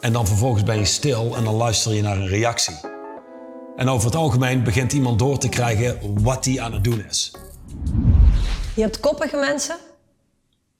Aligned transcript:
En 0.00 0.12
dan 0.12 0.26
vervolgens 0.26 0.62
ben 0.62 0.78
je 0.78 0.84
stil 0.84 1.36
en 1.36 1.44
dan 1.44 1.54
luister 1.54 1.92
je 1.94 2.02
naar 2.02 2.16
een 2.16 2.28
reactie. 2.28 2.76
En 3.76 3.88
over 3.88 4.06
het 4.06 4.16
algemeen 4.16 4.64
begint 4.64 4.92
iemand 4.92 5.18
door 5.18 5.38
te 5.38 5.48
krijgen 5.48 6.22
wat 6.22 6.44
hij 6.44 6.60
aan 6.60 6.72
het 6.72 6.84
doen 6.84 7.04
is. 7.08 7.32
Je 8.74 8.82
hebt 8.82 9.00
koppige 9.00 9.36
mensen. 9.36 9.76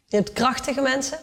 Je 0.07 0.17
hebt 0.17 0.33
krachtige 0.33 0.81
mensen. 0.81 1.19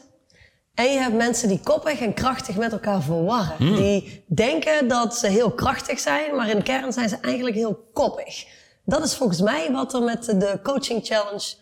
En 0.74 0.92
je 0.92 1.00
hebt 1.00 1.16
mensen 1.16 1.48
die 1.48 1.60
koppig 1.60 2.00
en 2.00 2.14
krachtig 2.14 2.56
met 2.56 2.72
elkaar 2.72 3.02
verwarren. 3.02 3.76
Die 3.76 4.24
denken 4.28 4.88
dat 4.88 5.16
ze 5.16 5.28
heel 5.28 5.52
krachtig 5.52 6.00
zijn, 6.00 6.36
maar 6.36 6.50
in 6.50 6.58
de 6.58 6.64
kern 6.64 6.94
zijn 6.94 7.10
ze 7.10 7.18
eigenlijk 7.22 7.56
heel 7.56 7.90
koppig. 7.94 8.46
Dat 8.86 9.04
is 9.04 9.16
volgens 9.16 9.42
mij 9.42 9.72
wat 9.72 9.94
er 9.94 10.02
met 10.02 10.26
de 10.26 10.60
coaching 10.64 11.06
challenge 11.06 11.54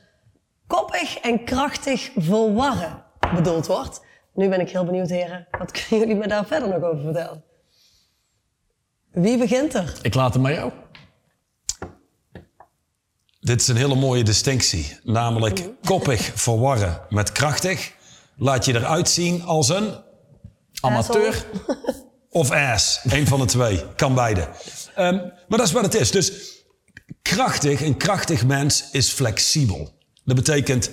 koppig 0.67 1.17
en 1.17 1.43
krachtig 1.43 2.11
verwarren 2.15 3.03
bedoeld 3.35 3.67
wordt. 3.67 4.01
Nu 4.33 4.49
ben 4.49 4.59
ik 4.59 4.69
heel 4.69 4.85
benieuwd, 4.85 5.09
heren. 5.09 5.47
Wat 5.51 5.71
kunnen 5.87 6.07
jullie 6.07 6.21
me 6.21 6.27
daar 6.27 6.45
verder 6.45 6.69
nog 6.69 6.83
over 6.83 7.03
vertellen? 7.03 7.43
Wie 9.11 9.37
begint 9.37 9.73
er? 9.73 9.93
Ik 10.01 10.13
laat 10.13 10.33
het 10.33 10.41
maar 10.41 10.53
jou. 10.53 10.71
Dit 13.39 13.61
is 13.61 13.67
een 13.67 13.75
hele 13.75 13.95
mooie 13.95 14.23
distinctie. 14.23 14.99
Namelijk 15.03 15.69
koppig 15.83 16.21
verwarren 16.21 17.01
met 17.09 17.31
krachtig. 17.31 17.93
Laat 18.35 18.65
je 18.65 18.75
eruit 18.75 19.09
zien 19.09 19.43
als 19.43 19.69
een 19.69 19.95
Amateur. 20.81 21.45
of 22.29 22.51
ass. 22.51 22.99
Eén 23.03 23.27
van 23.27 23.39
de 23.39 23.45
twee. 23.45 23.83
Kan 23.95 24.15
beide. 24.15 24.47
Ehm, 24.95 25.15
maar 25.15 25.57
dat 25.57 25.67
is 25.67 25.71
wat 25.71 25.83
het 25.83 25.93
is. 25.93 26.11
Dus 26.11 26.31
krachtig, 27.21 27.81
een 27.81 27.97
krachtig 27.97 28.45
mens 28.45 28.89
is 28.91 29.11
flexibel. 29.11 29.93
Dat 30.23 30.35
betekent, 30.35 30.91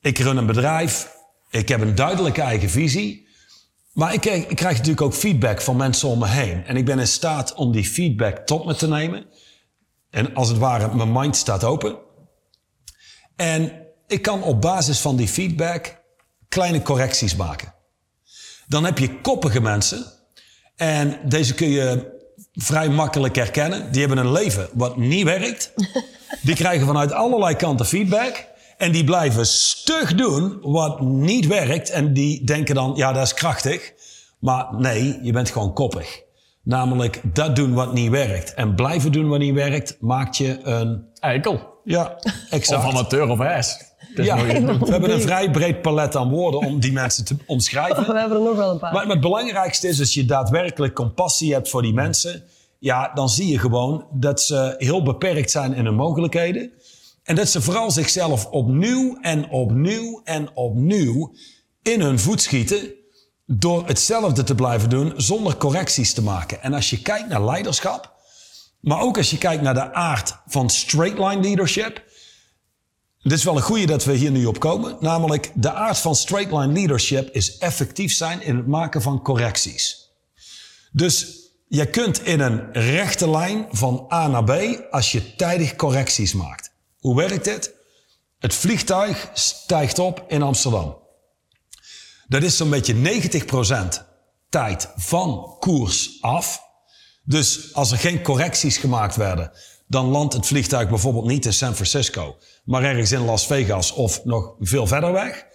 ik 0.00 0.18
run 0.18 0.36
een 0.36 0.46
bedrijf. 0.46 1.13
Ik 1.54 1.68
heb 1.68 1.80
een 1.80 1.94
duidelijke 1.94 2.42
eigen 2.42 2.70
visie. 2.70 3.28
Maar 3.92 4.14
ik 4.14 4.20
krijg, 4.20 4.46
ik 4.46 4.56
krijg 4.56 4.76
natuurlijk 4.76 5.00
ook 5.00 5.14
feedback 5.14 5.60
van 5.60 5.76
mensen 5.76 6.08
om 6.08 6.18
me 6.18 6.28
heen. 6.28 6.64
En 6.64 6.76
ik 6.76 6.84
ben 6.84 6.98
in 6.98 7.06
staat 7.06 7.54
om 7.54 7.72
die 7.72 7.84
feedback 7.84 8.38
tot 8.38 8.64
me 8.64 8.74
te 8.74 8.88
nemen. 8.88 9.26
En 10.10 10.34
als 10.34 10.48
het 10.48 10.58
ware, 10.58 10.94
mijn 10.94 11.12
mind 11.12 11.36
staat 11.36 11.64
open. 11.64 11.96
En 13.36 13.72
ik 14.06 14.22
kan 14.22 14.42
op 14.42 14.60
basis 14.60 14.98
van 14.98 15.16
die 15.16 15.28
feedback 15.28 16.02
kleine 16.48 16.82
correcties 16.82 17.36
maken. 17.36 17.74
Dan 18.66 18.84
heb 18.84 18.98
je 18.98 19.20
koppige 19.20 19.60
mensen. 19.60 20.04
En 20.76 21.18
deze 21.24 21.54
kun 21.54 21.68
je 21.68 22.12
vrij 22.52 22.88
makkelijk 22.88 23.34
herkennen. 23.34 23.92
Die 23.92 24.00
hebben 24.00 24.18
een 24.18 24.32
leven 24.32 24.68
wat 24.72 24.96
niet 24.96 25.24
werkt. 25.24 25.72
Die 26.42 26.54
krijgen 26.54 26.86
vanuit 26.86 27.12
allerlei 27.12 27.56
kanten 27.56 27.86
feedback. 27.86 28.52
En 28.76 28.92
die 28.92 29.04
blijven 29.04 29.46
stug 29.46 30.14
doen 30.14 30.58
wat 30.60 31.00
niet 31.00 31.46
werkt. 31.46 31.90
En 31.90 32.12
die 32.12 32.44
denken 32.44 32.74
dan, 32.74 32.92
ja, 32.96 33.12
dat 33.12 33.22
is 33.22 33.34
krachtig. 33.34 33.92
Maar 34.38 34.66
nee, 34.78 35.18
je 35.22 35.32
bent 35.32 35.50
gewoon 35.50 35.72
koppig. 35.72 36.22
Namelijk 36.62 37.20
dat 37.34 37.56
doen 37.56 37.74
wat 37.74 37.92
niet 37.92 38.10
werkt. 38.10 38.54
En 38.54 38.74
blijven 38.74 39.12
doen 39.12 39.28
wat 39.28 39.38
niet 39.38 39.54
werkt, 39.54 39.96
maakt 40.00 40.36
je 40.36 40.60
een... 40.62 41.04
Eikel. 41.20 41.72
Ja, 41.84 42.18
exact. 42.50 42.84
Of 42.84 42.90
amateur 42.90 43.28
of 43.28 43.40
ass. 43.40 43.78
Het 43.98 44.18
is 44.18 44.26
Ja, 44.26 44.36
mooi. 44.36 44.60
we 44.64 44.90
hebben 44.90 45.12
een 45.12 45.20
vrij 45.20 45.50
breed 45.50 45.82
palet 45.82 46.16
aan 46.16 46.30
woorden 46.30 46.60
om 46.60 46.80
die 46.80 46.92
mensen 46.92 47.24
te 47.24 47.36
omschrijven. 47.46 48.06
We 48.12 48.18
hebben 48.18 48.38
er 48.38 48.44
nog 48.44 48.56
wel 48.56 48.70
een 48.70 48.78
paar. 48.78 48.92
Maar 48.92 49.06
het 49.06 49.20
belangrijkste 49.20 49.88
is, 49.88 50.00
als 50.00 50.14
je 50.14 50.24
daadwerkelijk 50.24 50.94
compassie 50.94 51.52
hebt 51.52 51.68
voor 51.68 51.82
die 51.82 51.94
mensen, 51.94 52.42
ja, 52.78 53.10
dan 53.14 53.28
zie 53.28 53.48
je 53.48 53.58
gewoon 53.58 54.06
dat 54.12 54.40
ze 54.40 54.74
heel 54.78 55.02
beperkt 55.02 55.50
zijn 55.50 55.74
in 55.74 55.84
hun 55.84 55.94
mogelijkheden. 55.94 56.72
En 57.24 57.34
dat 57.34 57.48
ze 57.48 57.62
vooral 57.62 57.90
zichzelf 57.90 58.46
opnieuw 58.46 59.18
en 59.20 59.50
opnieuw 59.50 60.20
en 60.24 60.56
opnieuw 60.56 61.34
in 61.82 62.00
hun 62.00 62.18
voet 62.18 62.42
schieten 62.42 62.92
door 63.46 63.86
hetzelfde 63.86 64.42
te 64.42 64.54
blijven 64.54 64.90
doen 64.90 65.12
zonder 65.16 65.56
correcties 65.56 66.14
te 66.14 66.22
maken. 66.22 66.62
En 66.62 66.74
als 66.74 66.90
je 66.90 67.02
kijkt 67.02 67.28
naar 67.28 67.44
leiderschap, 67.44 68.12
maar 68.80 69.00
ook 69.00 69.16
als 69.16 69.30
je 69.30 69.38
kijkt 69.38 69.62
naar 69.62 69.74
de 69.74 69.92
aard 69.92 70.36
van 70.46 70.70
straight 70.70 71.18
line 71.18 71.40
leadership, 71.40 72.02
dit 73.22 73.32
is 73.32 73.44
wel 73.44 73.56
een 73.56 73.62
goede 73.62 73.86
dat 73.86 74.04
we 74.04 74.12
hier 74.12 74.30
nu 74.30 74.46
op 74.46 74.58
komen. 74.58 74.96
Namelijk, 75.00 75.50
de 75.54 75.72
aard 75.72 75.98
van 75.98 76.14
straight 76.14 76.52
line 76.52 76.72
leadership 76.72 77.30
is 77.34 77.58
effectief 77.58 78.12
zijn 78.12 78.42
in 78.42 78.56
het 78.56 78.66
maken 78.66 79.02
van 79.02 79.22
correcties. 79.22 80.10
Dus 80.92 81.42
je 81.68 81.90
kunt 81.90 82.24
in 82.24 82.40
een 82.40 82.72
rechte 82.72 83.30
lijn 83.30 83.66
van 83.70 84.06
A 84.12 84.28
naar 84.28 84.44
B 84.44 84.80
als 84.90 85.12
je 85.12 85.34
tijdig 85.36 85.76
correcties 85.76 86.34
maakt. 86.34 86.63
Hoe 87.04 87.16
werkt 87.16 87.44
dit? 87.44 87.74
Het 88.38 88.54
vliegtuig 88.54 89.30
stijgt 89.34 89.98
op 89.98 90.24
in 90.28 90.42
Amsterdam. 90.42 90.96
Dat 92.28 92.42
is 92.42 92.56
zo'n 92.56 92.70
beetje 92.70 92.94
90% 92.94 94.04
tijd 94.48 94.88
van 94.96 95.56
koers 95.58 96.18
af. 96.20 96.62
Dus 97.22 97.74
als 97.74 97.92
er 97.92 97.98
geen 97.98 98.22
correcties 98.22 98.76
gemaakt 98.76 99.16
werden, 99.16 99.52
dan 99.86 100.06
landt 100.06 100.34
het 100.34 100.46
vliegtuig 100.46 100.88
bijvoorbeeld 100.88 101.26
niet 101.26 101.44
in 101.44 101.52
San 101.52 101.74
Francisco, 101.74 102.36
maar 102.64 102.82
ergens 102.82 103.12
in 103.12 103.24
Las 103.24 103.46
Vegas 103.46 103.92
of 103.92 104.24
nog 104.24 104.54
veel 104.58 104.86
verder 104.86 105.12
weg. 105.12 105.46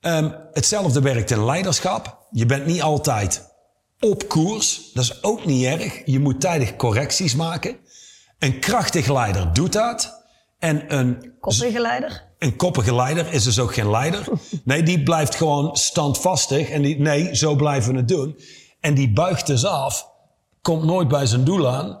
Ehm, 0.00 0.30
hetzelfde 0.52 1.00
werkt 1.00 1.30
in 1.30 1.44
leiderschap. 1.44 2.26
Je 2.30 2.46
bent 2.46 2.66
niet 2.66 2.82
altijd 2.82 3.54
op 4.00 4.28
koers. 4.28 4.90
Dat 4.94 5.04
is 5.04 5.22
ook 5.22 5.44
niet 5.44 5.64
erg. 5.64 6.02
Je 6.04 6.18
moet 6.18 6.40
tijdig 6.40 6.76
correcties 6.76 7.34
maken. 7.34 7.76
Een 8.38 8.60
krachtig 8.60 9.06
leider 9.06 9.52
doet 9.52 9.72
dat. 9.72 10.17
En 10.58 10.94
een 10.96 11.32
Koppige 11.40 11.80
leider? 11.80 12.26
een 12.38 12.56
koppige 12.56 12.94
leider 12.94 13.32
is 13.32 13.44
dus 13.44 13.58
ook 13.58 13.74
geen 13.74 13.90
leider. 13.90 14.24
Nee, 14.64 14.82
die 14.82 15.02
blijft 15.02 15.34
gewoon 15.34 15.76
standvastig. 15.76 16.70
En 16.70 16.82
die, 16.82 17.00
nee, 17.00 17.36
zo 17.36 17.54
blijven 17.54 17.92
we 17.92 17.98
het 17.98 18.08
doen. 18.08 18.38
En 18.80 18.94
die 18.94 19.12
buigt 19.12 19.46
dus 19.46 19.64
af. 19.64 20.08
Komt 20.62 20.84
nooit 20.84 21.08
bij 21.08 21.26
zijn 21.26 21.44
doel 21.44 21.68
aan. 21.68 21.98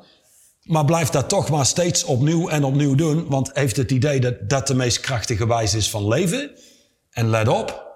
Maar 0.62 0.84
blijft 0.84 1.12
dat 1.12 1.28
toch 1.28 1.50
maar 1.50 1.66
steeds 1.66 2.04
opnieuw 2.04 2.48
en 2.48 2.64
opnieuw 2.64 2.94
doen. 2.94 3.26
Want 3.28 3.50
heeft 3.52 3.76
het 3.76 3.90
idee 3.90 4.20
dat 4.20 4.34
dat 4.48 4.66
de 4.66 4.74
meest 4.74 5.00
krachtige 5.00 5.46
wijze 5.46 5.76
is 5.76 5.90
van 5.90 6.08
leven. 6.08 6.50
En 7.10 7.28
let 7.30 7.48
op. 7.48 7.86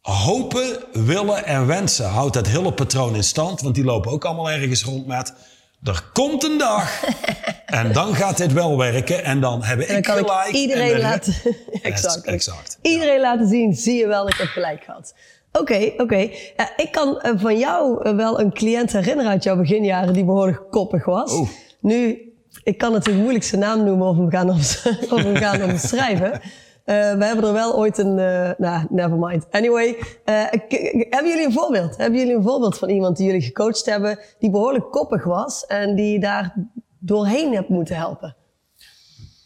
Hopen, 0.00 0.84
willen 0.92 1.44
en 1.44 1.66
wensen 1.66 2.08
houdt 2.08 2.34
dat 2.34 2.46
hele 2.46 2.72
patroon 2.72 3.14
in 3.14 3.24
stand. 3.24 3.60
Want 3.60 3.74
die 3.74 3.84
lopen 3.84 4.10
ook 4.10 4.24
allemaal 4.24 4.50
ergens 4.50 4.84
rond 4.84 5.06
met... 5.06 5.34
Er 5.84 6.04
komt 6.12 6.44
een 6.44 6.58
dag 6.58 7.04
en 7.66 7.92
dan 7.92 8.14
gaat 8.14 8.36
dit 8.36 8.52
wel 8.52 8.78
werken. 8.78 9.24
En 9.24 9.40
dan 9.40 9.64
En 9.64 9.78
dan 9.78 9.96
ik 9.96 10.02
kan 10.02 10.16
gelijk. 10.16 10.48
ik 10.48 10.54
iedereen 10.54 11.00
laten... 11.00 11.34
Exact. 11.82 12.24
exact. 12.24 12.78
Iedereen 12.82 13.20
laten 13.20 13.48
zien, 13.48 13.74
zie 13.74 13.94
je 13.98 14.06
wel, 14.06 14.28
ik 14.28 14.34
heb 14.34 14.46
gelijk 14.46 14.84
gehad. 14.84 15.14
Oké, 15.52 15.92
oké. 15.96 16.28
Ja, 16.56 16.72
ik 16.76 16.92
kan 16.92 17.20
eh, 17.20 17.32
van 17.36 17.58
jou 17.58 18.04
eh, 18.04 18.16
wel 18.16 18.40
een 18.40 18.52
cliënt 18.52 18.92
herinneren 18.92 19.30
uit 19.30 19.42
jouw 19.42 19.56
beginjaren 19.56 20.12
die 20.12 20.24
behoorlijk 20.24 20.62
koppig 20.70 21.04
was. 21.04 21.32
Oeh. 21.32 21.48
Nu, 21.80 22.32
ik 22.62 22.78
kan 22.78 22.92
natuurlijk 22.92 23.22
moeilijk 23.22 23.44
zijn 23.44 23.60
naam 23.60 23.84
noemen 23.84 24.06
of 24.06 24.16
hem 24.16 24.30
gaan, 24.30 24.50
of 25.14 25.22
hem 25.22 25.36
gaan 25.36 25.62
omschrijven. 25.62 26.40
Eh, 26.84 26.94
we 27.14 27.24
hebben 27.24 27.44
er 27.44 27.52
wel 27.52 27.76
ooit 27.76 27.98
een... 27.98 28.18
eh 28.18 28.50
nou, 28.58 28.86
never 28.90 29.18
mind. 29.18 29.46
Anyway, 29.50 29.96
eh, 30.24 30.34
hebben 31.10 31.30
jullie 31.30 31.46
een 31.46 31.52
voorbeeld? 31.52 31.96
Hebben 31.96 32.18
jullie 32.18 32.34
een 32.34 32.42
voorbeeld 32.42 32.78
van 32.78 32.88
iemand 32.88 33.16
die 33.16 33.26
jullie 33.26 33.42
gecoacht 33.42 33.86
hebben... 33.86 34.18
die 34.38 34.50
behoorlijk 34.50 34.90
koppig 34.90 35.24
was 35.24 35.66
en 35.66 35.94
die 35.94 36.20
daar 36.20 36.54
doorheen 36.98 37.54
hebt 37.54 37.68
moeten 37.68 37.96
helpen? 37.96 38.36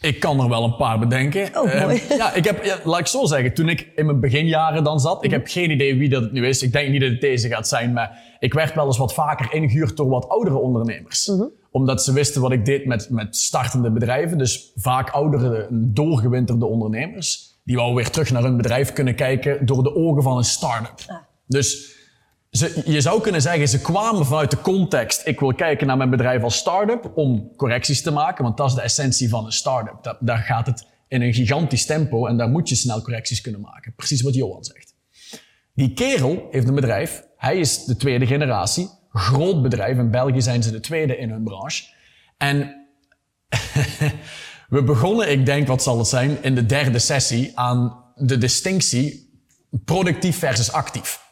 Ik 0.01 0.21
kan 0.21 0.41
er 0.41 0.49
wel 0.49 0.65
een 0.65 0.77
paar 0.77 0.99
bedenken. 0.99 1.49
Oh, 1.55 1.81
mooi. 1.81 2.03
ja, 2.19 2.33
ik 2.35 2.45
heb, 2.45 2.65
ja, 2.65 2.79
laat 2.85 3.01
ik 3.01 3.07
zo 3.07 3.25
zeggen, 3.25 3.55
toen 3.55 3.69
ik 3.69 3.93
in 3.95 4.07
mijn 4.07 4.21
beginjaren 4.21 4.85
dan 4.85 5.01
zat, 5.01 5.25
ik 5.25 5.31
heb 5.31 5.47
geen 5.47 5.71
idee 5.71 5.97
wie 5.97 6.09
dat 6.09 6.23
het 6.23 6.33
nu 6.33 6.47
is. 6.47 6.63
Ik 6.63 6.73
denk 6.73 6.91
niet 6.91 7.01
dat 7.01 7.11
het 7.11 7.21
deze 7.21 7.49
gaat 7.49 7.69
zijn, 7.69 7.93
maar 7.93 8.19
ik 8.39 8.55
werd 8.55 8.75
wel 8.75 8.87
eens 8.87 8.99
wat 8.99 9.15
vaker 9.15 9.53
ingehuurd 9.53 9.97
door 9.97 10.09
wat 10.09 10.29
oudere 10.29 10.59
ondernemers. 10.59 11.33
Omdat 11.77 12.05
ze 12.05 12.13
wisten 12.13 12.41
wat 12.41 12.53
ik 12.53 12.65
deed 12.65 12.87
met, 12.87 13.11
met 13.11 13.37
startende 13.37 13.91
bedrijven. 13.91 14.39
Dus 14.39 14.73
vaak 14.77 15.11
oudere, 15.11 15.69
doorgewinterde 15.71 16.67
ondernemers. 16.67 17.59
Die 17.65 17.77
wou 17.77 17.95
weer 17.95 18.11
terug 18.11 18.31
naar 18.31 18.43
hun 18.43 18.57
bedrijf 18.57 18.93
kunnen 18.93 19.15
kijken 19.15 19.67
door 19.67 19.83
de 19.83 19.95
ogen 19.95 20.23
van 20.23 20.37
een 20.37 20.45
start-up. 20.45 21.25
Dus 21.47 21.95
ze, 22.51 22.83
je 22.85 23.01
zou 23.01 23.21
kunnen 23.21 23.43
zeggen, 23.43 23.69
ze 23.69 23.81
kwamen 23.81 24.27
vanuit 24.27 24.51
de 24.51 24.61
context. 24.61 25.27
Ik 25.27 25.41
wil 25.41 25.55
kijken 25.55 25.87
naar 25.87 25.97
mijn 25.97 26.11
bedrijf 26.11 26.43
als 26.43 26.57
start-up 26.57 27.13
om 27.15 27.51
correcties 27.57 28.03
te 28.03 28.11
maken. 28.11 28.45
Want 28.45 28.57
dat 28.57 28.69
is 28.69 28.75
de 28.75 28.81
essentie 28.81 29.29
van 29.29 29.45
een 29.45 29.53
start-up. 29.53 30.03
Da- 30.03 30.19
daar 30.21 30.39
gaat 30.39 30.67
het 30.67 30.87
in 31.09 31.23
een 31.23 31.35
gigantisch 31.35 31.87
tempo 31.87 32.27
en 32.27 32.37
daar 32.37 32.49
moet 32.49 32.69
je 32.69 32.75
snel 32.75 33.03
correcties 33.03 33.41
kunnen 33.41 33.61
maken. 33.61 33.93
Precies 33.97 34.23
wat 34.23 34.35
Johan 34.35 34.65
zegt. 34.65 34.95
Die 35.75 35.93
kerel 35.93 36.49
heeft 36.51 36.69
een 36.69 36.75
bedrijf. 36.75 37.25
Hij 37.37 37.59
is 37.59 37.85
de 37.85 37.97
tweede 37.97 38.27
generatie. 38.27 38.89
Groot 39.17 39.63
bedrijf. 39.63 39.99
In 39.99 40.11
België 40.11 40.43
zijn 40.43 40.63
ze 40.63 40.71
de 40.71 40.81
tweede 40.81 41.17
in 41.17 41.31
hun 41.31 41.43
branche. 41.45 41.85
En 42.37 42.87
we 44.69 44.83
begonnen, 44.83 45.31
ik 45.31 45.47
denk, 45.47 45.67
wat 45.67 45.83
zal 45.83 45.99
het 45.99 46.07
zijn, 46.07 46.43
in 46.43 46.55
de 46.55 46.67
derde 46.67 46.99
sessie 46.99 47.59
aan 47.59 48.05
de 48.15 48.39
distinctie 48.39 49.41
productief 49.85 50.39
versus 50.39 50.73
actief. 50.73 51.25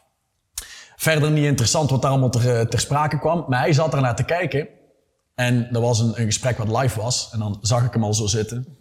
Verder 0.95 1.31
niet 1.31 1.45
interessant 1.45 1.89
wat 1.89 2.01
daar 2.01 2.11
allemaal 2.11 2.29
ter, 2.29 2.55
eh, 2.55 2.65
ter 2.65 2.79
sprake 2.79 3.19
kwam. 3.19 3.45
Maar 3.47 3.59
hij 3.59 3.73
zat 3.73 3.93
er 3.93 4.01
naar 4.01 4.15
te 4.15 4.23
kijken. 4.23 4.67
En 5.35 5.67
dat 5.71 5.81
was 5.81 5.99
een, 5.99 6.19
een 6.19 6.25
gesprek 6.25 6.57
wat 6.57 6.81
live 6.81 7.01
was. 7.01 7.29
En 7.31 7.39
dan 7.39 7.57
zag 7.61 7.85
ik 7.85 7.93
hem 7.93 8.03
al 8.03 8.13
zo 8.13 8.25
zitten. 8.25 8.77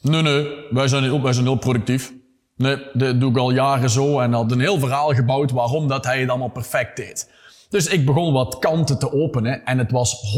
Nee, 0.00 0.22
nee, 0.22 0.48
wij 0.70 0.88
zijn 0.88 1.02
heel, 1.02 1.22
wij 1.22 1.32
zijn 1.32 1.46
heel 1.46 1.58
productief. 1.58 2.12
Nee, 2.56 2.86
dat 2.92 3.20
doe 3.20 3.30
ik 3.30 3.36
al 3.36 3.50
jaren 3.50 3.90
zo 3.90 4.20
en 4.20 4.32
had 4.32 4.52
een 4.52 4.60
heel 4.60 4.78
verhaal 4.78 5.14
gebouwd 5.14 5.50
waarom 5.50 5.88
dat 5.88 6.04
hij 6.04 6.20
het 6.20 6.28
allemaal 6.28 6.48
perfect 6.48 6.96
deed. 6.96 7.30
Dus 7.74 7.86
ik 7.86 8.06
begon 8.06 8.32
wat 8.32 8.58
kanten 8.58 8.98
te 8.98 9.12
openen 9.12 9.64
en 9.64 9.78
het 9.78 9.90
was 9.90 10.36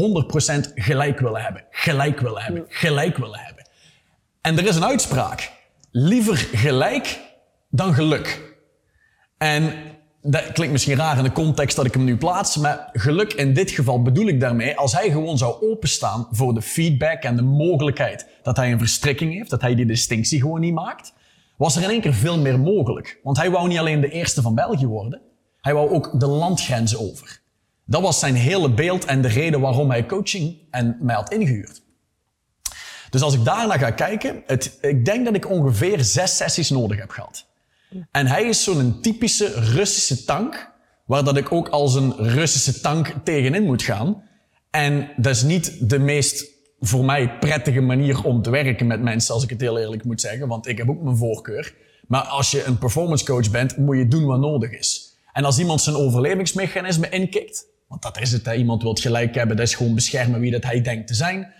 100% 0.67 0.73
gelijk 0.75 1.19
willen 1.19 1.41
hebben, 1.41 1.65
gelijk 1.69 2.19
willen 2.19 2.41
hebben, 2.41 2.65
gelijk 2.67 3.17
willen 3.17 3.39
hebben. 3.39 3.69
En 4.41 4.57
er 4.57 4.67
is 4.67 4.75
een 4.75 4.85
uitspraak. 4.85 5.51
Liever 5.91 6.35
gelijk 6.35 7.19
dan 7.69 7.93
geluk. 7.93 8.55
En 9.37 9.73
dat 10.21 10.51
klinkt 10.51 10.71
misschien 10.71 10.97
raar 10.97 11.17
in 11.17 11.23
de 11.23 11.31
context 11.31 11.75
dat 11.75 11.85
ik 11.85 11.93
hem 11.93 12.03
nu 12.03 12.17
plaats, 12.17 12.57
maar 12.57 12.89
geluk 12.93 13.33
in 13.33 13.53
dit 13.53 13.71
geval 13.71 14.01
bedoel 14.01 14.27
ik 14.27 14.39
daarmee 14.39 14.77
als 14.77 14.93
hij 14.93 15.09
gewoon 15.09 15.37
zou 15.37 15.71
openstaan 15.71 16.27
voor 16.31 16.53
de 16.53 16.61
feedback 16.61 17.23
en 17.23 17.35
de 17.35 17.41
mogelijkheid 17.41 18.27
dat 18.43 18.57
hij 18.57 18.71
een 18.71 18.79
verstrikking 18.79 19.33
heeft, 19.33 19.49
dat 19.49 19.61
hij 19.61 19.75
die 19.75 19.85
distinctie 19.85 20.41
gewoon 20.41 20.59
niet 20.59 20.73
maakt, 20.73 21.13
was 21.57 21.75
er 21.75 21.83
in 21.83 21.89
één 21.89 22.01
keer 22.01 22.13
veel 22.13 22.39
meer 22.39 22.59
mogelijk. 22.59 23.19
Want 23.23 23.37
hij 23.37 23.51
wou 23.51 23.67
niet 23.67 23.79
alleen 23.79 24.01
de 24.01 24.11
eerste 24.11 24.41
van 24.41 24.55
België 24.55 24.87
worden, 24.87 25.21
hij 25.67 25.75
wou 25.75 25.89
ook 25.89 26.19
de 26.19 26.27
landgrenzen 26.27 26.99
over. 26.99 27.41
Dat 27.85 28.01
was 28.01 28.19
zijn 28.19 28.35
hele 28.35 28.69
beeld 28.69 29.05
en 29.05 29.21
de 29.21 29.27
reden 29.27 29.59
waarom 29.59 29.89
hij 29.89 30.05
coaching 30.05 30.57
en 30.71 30.97
mij 31.01 31.15
had 31.15 31.31
ingehuurd. 31.31 31.81
Dus 33.09 33.21
als 33.21 33.33
ik 33.33 33.43
daarna 33.43 33.77
ga 33.77 33.91
kijken, 33.91 34.43
het, 34.45 34.77
ik 34.81 35.05
denk 35.05 35.25
dat 35.25 35.35
ik 35.35 35.49
ongeveer 35.49 36.03
zes 36.03 36.37
sessies 36.37 36.69
nodig 36.69 36.97
heb 36.99 37.09
gehad. 37.09 37.45
En 38.11 38.27
hij 38.27 38.43
is 38.43 38.63
zo'n 38.63 39.01
typische 39.01 39.59
Russische 39.59 40.23
tank, 40.23 40.71
waar 41.05 41.23
dat 41.23 41.37
ik 41.37 41.51
ook 41.51 41.67
als 41.67 41.95
een 41.95 42.15
Russische 42.17 42.81
tank 42.81 43.13
tegenin 43.23 43.63
moet 43.63 43.83
gaan. 43.83 44.23
En 44.69 45.09
dat 45.17 45.35
is 45.35 45.43
niet 45.43 45.89
de 45.89 45.99
meest 45.99 46.45
voor 46.79 47.05
mij 47.05 47.37
prettige 47.37 47.81
manier 47.81 48.23
om 48.23 48.41
te 48.41 48.49
werken 48.49 48.87
met 48.87 49.01
mensen, 49.01 49.33
als 49.33 49.43
ik 49.43 49.49
het 49.49 49.61
heel 49.61 49.77
eerlijk 49.77 50.03
moet 50.03 50.21
zeggen, 50.21 50.47
want 50.47 50.67
ik 50.67 50.77
heb 50.77 50.89
ook 50.89 51.01
mijn 51.01 51.17
voorkeur. 51.17 51.75
Maar 52.07 52.21
als 52.21 52.51
je 52.51 52.63
een 52.63 52.77
performance 52.77 53.25
coach 53.25 53.51
bent, 53.51 53.77
moet 53.77 53.97
je 53.97 54.07
doen 54.07 54.25
wat 54.25 54.39
nodig 54.39 54.71
is. 54.71 55.06
En 55.37 55.45
als 55.45 55.59
iemand 55.59 55.81
zijn 55.81 55.95
overlevingsmechanisme 55.95 57.09
inkikt, 57.09 57.65
want 57.87 58.01
dat 58.01 58.19
is 58.19 58.31
het, 58.31 58.45
hè, 58.45 58.53
iemand 58.53 58.81
wil 58.81 58.93
gelijk 58.93 59.35
hebben, 59.35 59.57
dat 59.57 59.67
is 59.67 59.75
gewoon 59.75 59.95
beschermen 59.95 60.39
wie 60.39 60.51
dat 60.51 60.63
hij 60.63 60.81
denkt 60.81 61.07
te 61.07 61.13
zijn, 61.13 61.53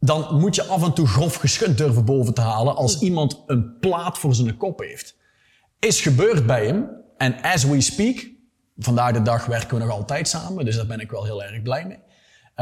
dan 0.00 0.40
moet 0.40 0.54
je 0.54 0.64
af 0.64 0.82
en 0.84 0.92
toe 0.92 1.06
grof 1.06 1.34
geschud 1.34 1.78
durven 1.78 2.04
boven 2.04 2.34
te 2.34 2.40
halen 2.40 2.76
als 2.76 3.00
iemand 3.00 3.42
een 3.46 3.78
plaat 3.80 4.18
voor 4.18 4.34
zijn 4.34 4.56
kop 4.56 4.80
heeft. 4.80 5.16
Is 5.78 6.00
gebeurd 6.00 6.46
bij 6.46 6.66
hem, 6.66 6.90
en 7.16 7.42
as 7.42 7.64
we 7.64 7.80
speak, 7.80 8.30
vandaag 8.76 9.12
de 9.12 9.22
dag 9.22 9.46
werken 9.46 9.78
we 9.78 9.84
nog 9.84 9.92
altijd 9.92 10.28
samen, 10.28 10.64
dus 10.64 10.76
daar 10.76 10.86
ben 10.86 11.00
ik 11.00 11.10
wel 11.10 11.24
heel 11.24 11.42
erg 11.42 11.62
blij 11.62 11.86
mee. 11.86 11.98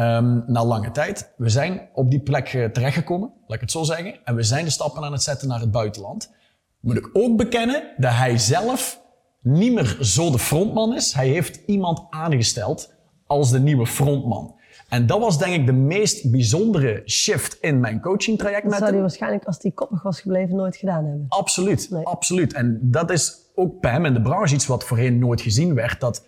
Um, 0.04 0.44
na 0.46 0.64
lange 0.64 0.90
tijd. 0.90 1.32
We 1.36 1.48
zijn 1.48 1.88
op 1.94 2.10
die 2.10 2.20
plek 2.20 2.52
uh, 2.52 2.64
terechtgekomen, 2.64 3.32
laat 3.46 3.54
ik 3.54 3.60
het 3.60 3.70
zo 3.70 3.82
zeggen. 3.82 4.24
En 4.24 4.34
we 4.34 4.42
zijn 4.42 4.64
de 4.64 4.70
stappen 4.70 5.04
aan 5.04 5.12
het 5.12 5.22
zetten 5.22 5.48
naar 5.48 5.60
het 5.60 5.70
buitenland. 5.70 6.32
Moet 6.80 6.96
ik 6.96 7.10
ook 7.12 7.36
bekennen 7.36 7.94
dat 7.96 8.12
hij 8.12 8.38
zelf 8.38 9.04
niet 9.46 9.72
meer 9.72 9.96
zo 10.00 10.30
de 10.30 10.38
frontman 10.38 10.94
is. 10.94 11.12
Hij 11.12 11.28
heeft 11.28 11.60
iemand 11.66 12.02
aangesteld 12.10 12.92
als 13.26 13.50
de 13.50 13.60
nieuwe 13.60 13.86
frontman. 13.86 14.54
En 14.88 15.06
dat 15.06 15.20
was 15.20 15.38
denk 15.38 15.54
ik 15.54 15.66
de 15.66 15.72
meest 15.72 16.30
bijzondere 16.30 17.02
shift 17.06 17.58
in 17.60 17.80
mijn 17.80 18.00
coaching 18.00 18.38
traject. 18.38 18.62
Dat 18.62 18.70
met 18.70 18.78
zou 18.78 18.90
hij 18.92 19.00
waarschijnlijk, 19.00 19.44
als 19.44 19.58
hij 19.60 19.70
koppig 19.70 20.02
was 20.02 20.20
gebleven, 20.20 20.56
nooit 20.56 20.76
gedaan 20.76 21.04
hebben. 21.04 21.26
Absoluut, 21.28 21.90
Nee. 21.90 22.04
absoluut. 22.04 22.52
En 22.52 22.78
dat 22.82 23.10
is 23.10 23.36
ook 23.54 23.80
bij 23.80 23.90
hem 23.90 24.04
in 24.04 24.14
de 24.14 24.20
branche 24.22 24.54
iets 24.54 24.66
wat 24.66 24.84
voorheen 24.84 25.18
nooit 25.18 25.40
gezien 25.40 25.74
werd. 25.74 26.00
Dat 26.00 26.26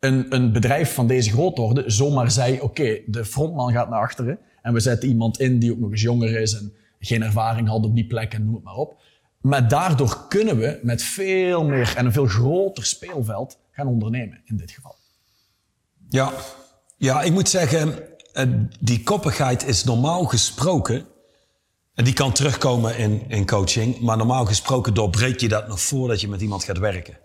een, 0.00 0.34
een 0.34 0.52
bedrijf 0.52 0.94
van 0.94 1.06
deze 1.06 1.30
grootorde 1.30 1.82
zomaar 1.86 2.30
zei, 2.30 2.60
oké, 2.60 2.98
de 3.06 3.24
frontman 3.24 3.72
gaat 3.72 3.88
naar 3.90 4.00
achteren. 4.00 4.38
En 4.62 4.72
we 4.72 4.80
zetten 4.80 5.08
iemand 5.08 5.40
in 5.40 5.58
die 5.58 5.72
ook 5.72 5.78
nog 5.78 5.90
eens 5.90 6.02
jonger 6.02 6.40
is 6.40 6.54
en 6.58 6.72
geen 6.98 7.22
ervaring 7.22 7.68
had 7.68 7.84
op 7.84 7.94
die 7.94 8.06
plek 8.06 8.34
en 8.34 8.44
noem 8.44 8.54
het 8.54 8.64
maar 8.64 8.74
op. 8.74 9.00
Maar 9.46 9.68
daardoor 9.68 10.26
kunnen 10.28 10.58
we 10.58 10.78
met 10.82 11.02
veel 11.02 11.64
meer 11.64 11.94
en 11.96 12.06
een 12.06 12.12
veel 12.12 12.26
groter 12.26 12.84
speelveld 12.84 13.58
gaan 13.70 13.86
ondernemen 13.86 14.40
in 14.44 14.56
dit 14.56 14.70
geval. 14.70 14.96
Ja, 16.08 16.32
ja 16.96 17.22
ik 17.22 17.32
moet 17.32 17.48
zeggen, 17.48 17.98
eh, 18.32 18.44
die 18.80 19.02
koppigheid 19.02 19.66
is 19.66 19.84
normaal 19.84 20.24
gesproken. 20.24 21.06
En 21.94 22.04
die 22.04 22.12
kan 22.12 22.32
terugkomen 22.32 22.98
in, 22.98 23.24
in 23.28 23.46
coaching. 23.46 24.00
Maar 24.00 24.16
normaal 24.16 24.46
gesproken 24.46 24.94
doorbreek 24.94 25.40
je 25.40 25.48
dat 25.48 25.68
nog 25.68 25.80
voordat 25.80 26.20
je 26.20 26.28
met 26.28 26.40
iemand 26.40 26.64
gaat 26.64 26.78
werken. 26.78 27.18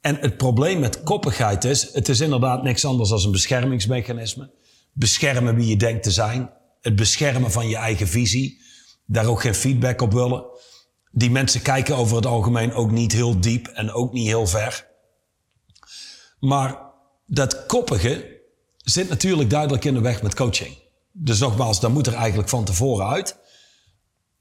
En 0.00 0.16
het 0.16 0.36
probleem 0.36 0.78
met 0.78 1.02
koppigheid 1.02 1.64
is, 1.64 1.92
het 1.92 2.08
is 2.08 2.20
inderdaad 2.20 2.62
niks 2.62 2.84
anders 2.84 3.08
dan 3.08 3.24
een 3.24 3.30
beschermingsmechanisme. 3.30 4.50
Beschermen 4.92 5.54
wie 5.54 5.68
je 5.68 5.76
denkt 5.76 6.02
te 6.02 6.10
zijn. 6.10 6.50
Het 6.80 6.96
beschermen 6.96 7.50
van 7.50 7.68
je 7.68 7.76
eigen 7.76 8.08
visie. 8.08 8.62
Daar 9.04 9.26
ook 9.26 9.40
geen 9.40 9.54
feedback 9.54 10.00
op 10.00 10.12
willen. 10.12 10.44
Die 11.18 11.30
mensen 11.30 11.62
kijken 11.62 11.96
over 11.96 12.16
het 12.16 12.26
algemeen 12.26 12.72
ook 12.72 12.90
niet 12.90 13.12
heel 13.12 13.40
diep 13.40 13.66
en 13.66 13.92
ook 13.92 14.12
niet 14.12 14.26
heel 14.26 14.46
ver. 14.46 14.86
Maar 16.40 16.78
dat 17.26 17.66
koppige 17.66 18.40
zit 18.76 19.08
natuurlijk 19.08 19.50
duidelijk 19.50 19.84
in 19.84 19.94
de 19.94 20.00
weg 20.00 20.22
met 20.22 20.34
coaching. 20.34 20.78
Dus 21.12 21.38
nogmaals, 21.38 21.80
dat 21.80 21.90
moet 21.90 22.06
er 22.06 22.14
eigenlijk 22.14 22.48
van 22.48 22.64
tevoren 22.64 23.06
uit. 23.08 23.36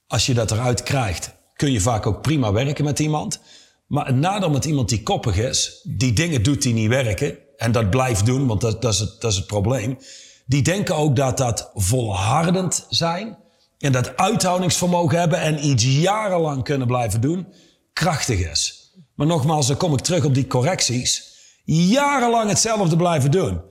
Als 0.08 0.26
je 0.26 0.34
dat 0.34 0.52
eruit 0.52 0.84
krijgt, 0.84 1.36
kun 1.54 1.72
je 1.72 1.82
vaak 1.82 2.06
ook 2.06 2.22
prima 2.22 2.52
werken 2.52 2.84
met 2.84 3.00
iemand. 3.00 3.40
Maar 3.88 4.06
het 4.06 4.16
nadeel 4.16 4.50
met 4.50 4.66
iemand 4.66 4.90
die 4.90 5.04
koppig 5.04 5.38
is, 5.38 5.82
die 5.84 6.14
dingen 6.14 6.44
doet 6.44 6.62
die 6.62 6.74
niet 6.74 6.90
werken, 6.90 7.38
en 7.58 7.72
dat 7.72 7.90
blijft 7.90 8.26
doen, 8.26 8.48
want 8.48 8.62
dat, 8.62 8.82
dat, 8.82 8.94
is, 8.94 9.00
het, 9.00 9.22
dat 9.22 9.32
is 9.32 9.38
het 9.38 9.48
probleem. 9.48 9.98
Die 10.46 10.62
denken 10.62 10.96
ook 10.96 11.16
dat 11.16 11.38
dat 11.38 11.72
volhardend 11.74 12.86
zijn 12.90 13.44
en 13.86 13.92
dat 13.92 14.18
uithoudingsvermogen 14.18 15.20
hebben 15.20 15.40
en 15.40 15.66
iets 15.66 15.84
jarenlang 15.84 16.64
kunnen 16.64 16.88
blijven 16.88 17.22
doen, 17.22 17.48
krachtig 17.94 18.52
is. 18.52 18.92
Maar 19.16 19.28
nogmaals, 19.28 19.68
dan 19.68 19.78
kom 19.78 19.94
ik 19.94 20.00
terug 20.00 20.26
op 20.26 20.34
die 20.34 20.48
correcties. 20.48 21.34
Jarenlang 21.64 22.50
hetzelfde 22.50 22.96
blijven 22.96 23.32
doen. 23.32 23.62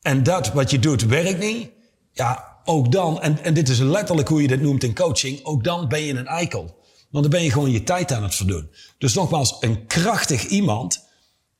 En 0.00 0.22
dat 0.22 0.52
wat 0.52 0.70
je 0.70 0.78
doet 0.78 1.02
werkt 1.02 1.38
niet. 1.38 1.70
Ja, 2.12 2.60
ook 2.64 2.92
dan, 2.92 3.22
en, 3.22 3.42
en 3.42 3.54
dit 3.54 3.68
is 3.68 3.78
letterlijk 3.78 4.28
hoe 4.28 4.42
je 4.42 4.48
dit 4.48 4.60
noemt 4.60 4.84
in 4.84 4.94
coaching, 4.94 5.44
ook 5.44 5.64
dan 5.64 5.88
ben 5.88 6.02
je 6.02 6.14
een 6.14 6.26
eikel. 6.26 6.76
Want 7.10 7.24
dan 7.24 7.30
ben 7.30 7.42
je 7.42 7.50
gewoon 7.50 7.70
je 7.70 7.84
tijd 7.84 8.12
aan 8.12 8.22
het 8.22 8.34
verdoen. 8.34 8.70
Dus 8.98 9.14
nogmaals, 9.14 9.56
een 9.60 9.86
krachtig 9.86 10.46
iemand 10.46 11.04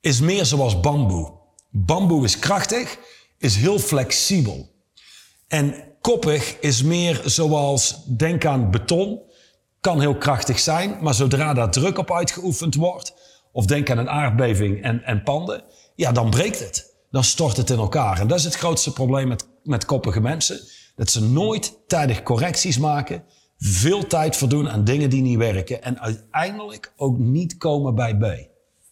is 0.01 0.21
meer 0.21 0.45
zoals 0.45 0.81
bamboe. 0.81 1.33
Bamboe 1.71 2.25
is 2.25 2.39
krachtig, 2.39 2.99
is 3.39 3.57
heel 3.57 3.79
flexibel. 3.79 4.71
En 5.49 5.88
koppig 6.01 6.59
is 6.61 6.83
meer 6.83 7.21
zoals, 7.25 8.05
denk 8.07 8.45
aan 8.45 8.71
beton, 8.71 9.21
kan 9.81 10.01
heel 10.01 10.17
krachtig 10.17 10.59
zijn, 10.59 10.97
maar 11.01 11.15
zodra 11.15 11.55
daar 11.55 11.71
druk 11.71 11.99
op 11.99 12.13
uitgeoefend 12.13 12.75
wordt, 12.75 13.15
of 13.53 13.67
denk 13.67 13.91
aan 13.91 13.99
een 13.99 14.11
aardbeving 14.11 14.83
en, 14.83 15.03
en 15.03 15.23
panden, 15.23 15.63
ja, 15.95 16.13
dan 16.13 16.31
breekt 16.31 16.59
het. 16.59 16.97
Dan 17.11 17.25
stort 17.25 17.57
het 17.57 17.71
in 17.71 17.79
elkaar. 17.79 18.21
En 18.21 18.27
dat 18.27 18.39
is 18.39 18.45
het 18.45 18.55
grootste 18.55 18.93
probleem 18.93 19.29
met, 19.29 19.49
met 19.63 19.85
koppige 19.85 20.21
mensen. 20.21 20.61
Dat 20.97 21.11
ze 21.11 21.23
nooit 21.23 21.79
tijdig 21.87 22.23
correcties 22.23 22.79
maken, 22.79 23.25
veel 23.59 24.07
tijd 24.07 24.37
verdoen 24.37 24.71
aan 24.71 24.85
dingen 24.85 25.11
die 25.11 25.23
niet 25.23 25.39
werken 25.39 25.83
en 25.83 26.01
uiteindelijk 26.01 26.93
ook 26.97 27.19
niet 27.19 27.57
komen 27.57 27.95
bij 27.95 28.17
B. 28.17 28.25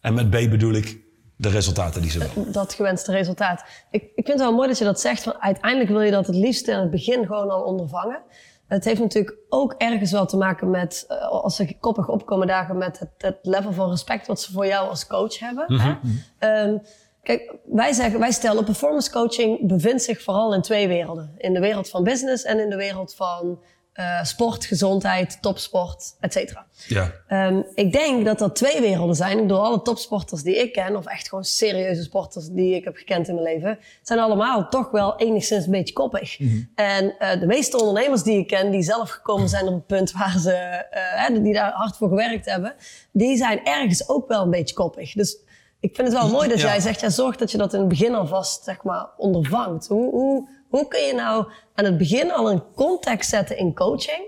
En 0.00 0.14
met 0.14 0.30
B 0.30 0.50
bedoel 0.50 0.72
ik 0.72 1.05
de 1.36 1.48
resultaten 1.48 2.02
die 2.02 2.10
ze 2.10 2.18
willen. 2.18 2.52
Dat 2.52 2.74
gewenste 2.74 3.12
resultaat. 3.12 3.64
Ik, 3.90 4.02
ik 4.02 4.26
vind 4.26 4.28
het 4.28 4.38
wel 4.38 4.54
mooi 4.54 4.68
dat 4.68 4.78
je 4.78 4.84
dat 4.84 5.00
zegt. 5.00 5.24
Want 5.24 5.38
uiteindelijk 5.40 5.90
wil 5.90 6.00
je 6.00 6.10
dat 6.10 6.26
het 6.26 6.36
liefst 6.36 6.68
in 6.68 6.78
het 6.78 6.90
begin 6.90 7.26
gewoon 7.26 7.50
al 7.50 7.62
ondervangen. 7.62 8.22
Het 8.66 8.84
heeft 8.84 9.00
natuurlijk 9.00 9.36
ook 9.48 9.74
ergens 9.78 10.10
wel 10.10 10.26
te 10.26 10.36
maken 10.36 10.70
met, 10.70 11.04
eh, 11.08 11.28
als 11.28 11.56
ze 11.56 11.76
koppig 11.80 12.08
opkomen 12.08 12.46
dagen, 12.46 12.78
met 12.78 12.98
het, 12.98 13.10
het 13.18 13.38
level 13.42 13.72
van 13.72 13.90
respect 13.90 14.26
wat 14.26 14.40
ze 14.40 14.52
voor 14.52 14.66
jou 14.66 14.88
als 14.88 15.06
coach 15.06 15.38
hebben. 15.38 15.80
hè? 15.80 15.94
Ehm, 16.38 16.78
kijk, 17.22 17.54
wij, 17.64 17.92
zeggen, 17.92 18.20
wij 18.20 18.30
stellen 18.30 18.64
performance 18.64 19.10
coaching 19.10 19.66
bevindt 19.66 20.02
zich 20.02 20.22
vooral 20.22 20.54
in 20.54 20.62
twee 20.62 20.88
werelden. 20.88 21.34
In 21.38 21.52
de 21.52 21.60
wereld 21.60 21.88
van 21.88 22.04
business 22.04 22.44
en 22.44 22.60
in 22.60 22.70
de 22.70 22.76
wereld 22.76 23.14
van 23.14 23.58
eh, 23.96 24.22
sport, 24.24 24.64
gezondheid, 24.64 25.38
topsport, 25.42 26.16
et 26.20 26.32
cetera. 26.32 26.66
Ja. 26.86 27.12
Ehm, 27.28 27.62
ik 27.74 27.92
denk 27.92 28.24
dat 28.24 28.38
dat 28.38 28.56
twee 28.56 28.80
werelden 28.80 29.16
zijn. 29.16 29.36
Ik 29.36 29.42
bedoel, 29.42 29.64
alle 29.64 29.82
topsporters 29.82 30.42
die 30.42 30.56
ik 30.56 30.72
ken, 30.72 30.96
of 30.96 31.06
echt 31.06 31.28
gewoon 31.28 31.44
serieuze 31.44 32.02
sporters 32.02 32.48
die 32.50 32.74
ik 32.74 32.84
heb 32.84 32.96
gekend 32.96 33.28
in 33.28 33.34
mijn 33.34 33.46
leven, 33.46 33.78
zijn 34.02 34.18
allemaal 34.18 34.68
toch 34.68 34.90
wel 34.90 35.16
enigszins 35.16 35.64
een 35.64 35.70
beetje 35.70 35.94
koppig. 35.94 36.38
En 36.74 37.18
eh, 37.18 37.40
de 37.40 37.46
meeste 37.46 37.78
ondernemers 37.78 38.22
die 38.22 38.38
ik 38.38 38.46
ken, 38.46 38.70
die 38.70 38.82
zelf 38.82 39.10
gekomen 39.10 39.48
zijn 39.48 39.66
op 39.66 39.74
het 39.74 39.86
punt 39.86 40.12
waar 40.12 40.38
ze, 40.38 40.52
eh, 40.52 41.42
die 41.42 41.54
daar 41.54 41.72
hard 41.72 41.96
voor 41.96 42.08
gewerkt 42.08 42.46
hebben, 42.46 42.74
die 43.12 43.36
zijn 43.36 43.64
ergens 43.64 44.08
ook 44.08 44.28
wel 44.28 44.42
een 44.42 44.50
beetje 44.50 44.74
koppig. 44.74 45.12
Dus 45.12 45.38
ik 45.80 45.94
vind 45.94 46.08
het 46.08 46.16
wel 46.16 46.30
mooi 46.30 46.48
dat 46.48 46.60
Ja. 46.60 46.66
jij 46.66 46.80
zegt, 46.80 47.00
ja, 47.00 47.08
zorg 47.10 47.36
dat 47.36 47.50
je 47.50 47.58
dat 47.58 47.72
in 47.72 47.78
het 47.80 47.88
begin 47.88 48.14
alvast, 48.14 48.64
zeg 48.64 48.82
maar, 48.82 49.06
ondervangt. 49.16 49.86
Hoe, 49.86 50.10
hoe, 50.10 50.48
hoe 50.68 50.88
kun 50.88 51.00
je 51.00 51.14
nou 51.14 51.46
aan 51.74 51.84
het 51.84 51.98
begin 51.98 52.32
al 52.32 52.50
een 52.50 52.62
context 52.74 53.30
zetten 53.30 53.58
in 53.58 53.74
coaching 53.74 54.24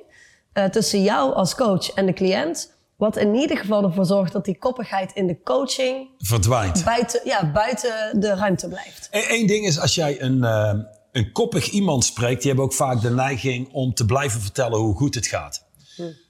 eh, 0.53 0.65
tussen 0.65 1.03
jou 1.03 1.35
als 1.35 1.55
coach 1.55 1.91
en 1.91 2.07
de 2.07 2.13
cliënt, 2.13 2.75
wat 2.97 3.17
in 3.17 3.35
ieder 3.35 3.57
geval 3.57 3.83
ervoor 3.83 4.05
zorgt 4.05 4.33
dat 4.33 4.45
die 4.45 4.59
koppigheid 4.59 5.13
in 5.13 5.27
de 5.27 5.43
coaching 5.43 6.09
Verdwijnt. 6.19 6.85
buiten, 6.85 7.21
ja, 7.25 7.53
buiten 7.53 8.21
de 8.21 8.35
ruimte 8.35 8.69
blijft. 8.69 9.09
Eén 9.11 9.47
ding 9.47 9.67
is, 9.67 9.81
als 9.81 9.95
jij 9.95 10.21
een, 10.23 10.45
eh, 10.45 10.75
een 11.13 11.33
koppig 11.33 11.71
iemand 11.71 12.05
spreekt, 12.05 12.39
die 12.39 12.47
hebben 12.47 12.65
ook 12.65 12.73
vaak 12.73 13.01
de 13.01 13.11
neiging 13.11 13.73
om 13.73 13.95
te 13.95 14.05
blijven 14.05 14.41
vertellen 14.41 14.79
hoe 14.79 14.97
goed 14.97 15.15
het 15.15 15.27
gaat. 15.27 15.67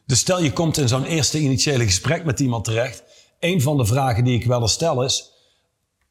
Dus 0.07 0.19
stel 0.19 0.43
je 0.43 0.53
komt 0.53 0.77
in 0.77 0.89
zo'n 0.89 1.05
eerste 1.05 1.39
initiële 1.39 1.85
gesprek 1.85 2.25
met 2.25 2.41
iemand 2.41 2.65
terecht. 2.65 3.03
Een 3.41 3.63
van 3.63 3.77
de 3.77 3.87
vragen 3.87 4.25
die 4.25 4.39
ik 4.39 4.47
wel 4.47 4.61
eens 4.61 4.73
stel 4.73 5.05
is... 5.05 5.33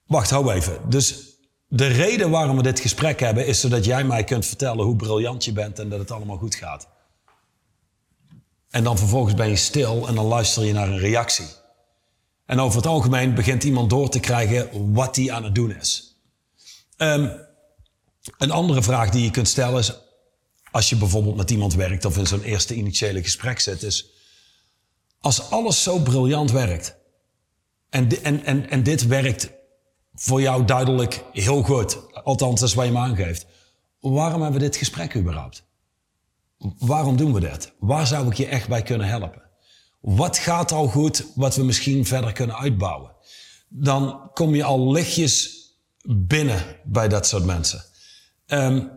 Wacht, 0.05 0.29
hou 0.29 0.53
even. 0.53 0.79
Dus 0.89 1.36
de 1.67 1.87
reden 1.87 2.29
waarom 2.29 2.55
we 2.55 2.63
dit 2.63 2.79
gesprek 2.79 3.19
hebben... 3.19 3.47
is 3.47 3.59
zodat 3.59 3.85
jij 3.85 4.03
mij 4.03 4.23
kunt 4.23 4.45
vertellen 4.45 4.85
hoe 4.85 4.95
briljant 4.95 5.45
je 5.45 5.51
bent... 5.51 5.79
en 5.79 5.89
dat 5.89 5.99
het 5.99 6.11
allemaal 6.11 6.37
goed 6.37 6.55
gaat. 6.55 6.87
En 8.69 8.83
dan 8.83 8.97
vervolgens 8.97 9.33
ben 9.33 9.49
je 9.49 9.55
stil 9.55 10.07
en 10.07 10.15
dan 10.15 10.25
luister 10.25 10.63
je 10.63 10.73
naar 10.73 10.87
een 10.87 10.99
reactie. 10.99 11.47
En 12.45 12.59
over 12.59 12.77
het 12.77 12.87
algemeen 12.87 13.33
begint 13.33 13.63
iemand 13.63 13.89
door 13.89 14.09
te 14.09 14.19
krijgen 14.19 14.93
wat 14.93 15.15
hij 15.15 15.31
aan 15.31 15.43
het 15.43 15.55
doen 15.55 15.75
is. 15.75 16.17
Ehm, 16.97 17.29
een 18.37 18.51
andere 18.51 18.83
vraag 18.83 19.09
die 19.09 19.23
je 19.23 19.31
kunt 19.31 19.47
stellen 19.47 19.79
is... 19.79 19.93
als 20.71 20.89
je 20.89 20.95
bijvoorbeeld 20.95 21.35
met 21.35 21.51
iemand 21.51 21.73
werkt... 21.73 22.05
of 22.05 22.17
in 22.17 22.27
zo'n 22.27 22.43
eerste 22.43 22.75
initiële 22.75 23.23
gesprek 23.23 23.59
zit... 23.59 23.83
is... 23.83 24.05
als 25.19 25.49
alles 25.49 25.83
zo 25.83 25.99
briljant 25.99 26.51
werkt... 26.51 26.95
en, 27.89 28.23
en, 28.23 28.45
en, 28.45 28.69
en 28.69 28.83
dit 28.83 29.07
werkt 29.07 29.56
voor 30.19 30.41
jou 30.41 30.65
duidelijk 30.65 31.23
heel 31.31 31.63
goed... 31.63 31.97
althans, 32.23 32.59
dat 32.59 32.69
is 32.69 32.75
wat 32.75 32.85
je 32.85 32.91
me 32.91 32.97
aangeeft... 32.97 33.45
waarom 33.99 34.41
hebben 34.41 34.59
we 34.59 34.65
dit 34.65 34.75
gesprek 34.75 35.15
überhaupt? 35.15 35.65
Waarom 36.77 37.17
doen 37.17 37.33
we 37.33 37.39
dit? 37.39 37.73
Waar 37.79 38.07
zou 38.07 38.27
ik 38.27 38.33
je 38.33 38.45
echt 38.45 38.67
bij 38.67 38.81
kunnen 38.81 39.07
helpen? 39.07 39.41
Wat 39.99 40.37
gaat 40.37 40.71
al 40.71 40.87
goed 40.87 41.25
wat 41.35 41.55
we 41.55 41.63
misschien 41.63 42.05
verder 42.05 42.31
kunnen 42.31 42.57
uitbouwen? 42.57 43.15
Dan 43.69 44.29
kom 44.33 44.55
je 44.55 44.63
al 44.63 44.91
lichtjes 44.91 45.55
binnen 46.07 46.65
bij 46.83 47.07
dat 47.07 47.27
soort 47.27 47.45
mensen. 47.45 47.83
Ehm, 48.45 48.87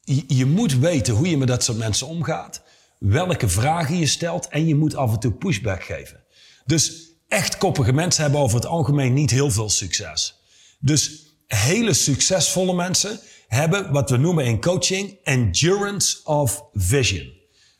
je, 0.00 0.24
je 0.26 0.46
moet 0.46 0.72
weten 0.72 1.14
hoe 1.14 1.30
je 1.30 1.36
met 1.36 1.48
dat 1.48 1.64
soort 1.64 1.78
mensen 1.78 2.06
omgaat, 2.06 2.62
welke 2.98 3.48
vragen 3.48 3.96
je 3.96 4.06
stelt 4.06 4.48
en 4.48 4.66
je 4.66 4.74
moet 4.74 4.96
af 4.96 5.12
en 5.12 5.18
toe 5.18 5.32
pushback 5.32 5.82
geven. 5.82 6.24
Dus 6.64 7.05
echt 7.28 7.58
koppige 7.58 7.92
mensen 7.92 8.22
hebben 8.22 8.40
over 8.40 8.56
het 8.56 8.66
algemeen 8.66 9.12
niet 9.12 9.30
heel 9.30 9.50
veel 9.50 9.70
succes. 9.70 10.40
Dus 10.80 11.26
hele 11.46 11.92
succesvolle 11.92 12.74
mensen 12.74 13.20
hebben 13.48 13.92
wat 13.92 14.10
we 14.10 14.16
noemen 14.16 14.44
in 14.44 14.60
coaching 14.60 15.18
endurance 15.22 16.24
of 16.24 16.64
vision. 16.72 17.32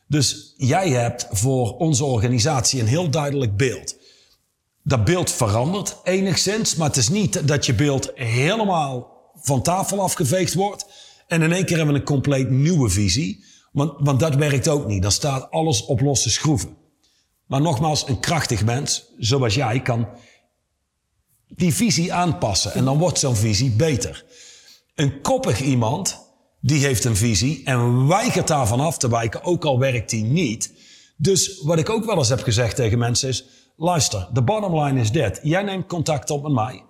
Dus 0.07 0.53
jij 0.57 0.89
hebt 0.89 1.27
voor 1.29 1.77
onze 1.77 2.03
organisatie 2.03 2.79
een 2.79 2.87
heel 2.87 3.09
duidelijk 3.09 3.57
beeld. 3.57 3.95
Dat 4.83 5.05
beeld 5.05 5.31
verandert 5.31 5.97
enigszins, 6.03 6.75
maar 6.75 6.87
het 6.87 6.97
is 6.97 7.09
niet 7.09 7.47
dat 7.47 7.65
je 7.65 7.73
beeld 7.73 8.11
helemaal 8.15 9.15
van 9.35 9.61
tafel 9.61 10.01
afgeveegd 10.01 10.53
wordt 10.53 10.85
en 11.27 11.41
in 11.41 11.51
één 11.51 11.65
keer 11.65 11.77
hebben 11.77 11.93
we 11.93 11.99
een 11.99 12.05
compleet 12.07 12.49
nieuwe 12.49 12.89
visie. 12.89 13.45
Want, 13.71 13.93
want 13.97 14.19
dat 14.19 14.35
werkt 14.35 14.67
ook 14.67 14.87
niet. 14.87 15.01
Dan 15.01 15.11
staat 15.11 15.51
alles 15.51 15.85
op 15.85 16.01
losse 16.01 16.29
schroeven. 16.29 16.77
Maar 17.47 17.61
nogmaals, 17.61 18.07
een 18.07 18.19
krachtig 18.19 18.65
mens, 18.65 19.05
zoals 19.17 19.55
jij, 19.55 19.81
kan 19.81 20.07
die 21.47 21.73
visie 21.73 22.13
aanpassen. 22.13 22.73
En 22.73 22.85
dan 22.85 22.97
wordt 22.97 23.19
zo'n 23.19 23.35
visie 23.35 23.71
beter. 23.71 24.25
Een 24.95 25.21
koppig 25.21 25.61
iemand, 25.61 26.19
die 26.61 26.85
heeft 26.85 27.03
een 27.03 27.15
visie 27.15 27.61
en 27.65 28.07
weigert 28.07 28.47
daarvan 28.47 28.79
af 28.79 28.97
te 28.97 29.09
wijken, 29.09 29.43
ook 29.43 29.65
al 29.65 29.79
werkt 29.79 30.09
die 30.09 30.23
niet. 30.23 30.73
Dus 31.17 31.61
wat 31.61 31.79
ik 31.79 31.89
ook 31.89 32.05
wel 32.05 32.17
eens 32.17 32.29
heb 32.29 32.41
gezegd 32.43 32.75
tegen 32.75 32.97
mensen 32.97 33.29
is, 33.29 33.45
luister, 33.77 34.27
de 34.33 34.41
bottom 34.43 34.79
line 34.79 34.99
is 34.99 35.11
dit. 35.11 35.39
Jij 35.43 35.63
neemt 35.63 35.87
contact 35.87 36.29
op 36.29 36.43
met 36.43 36.51
mij. 36.51 36.83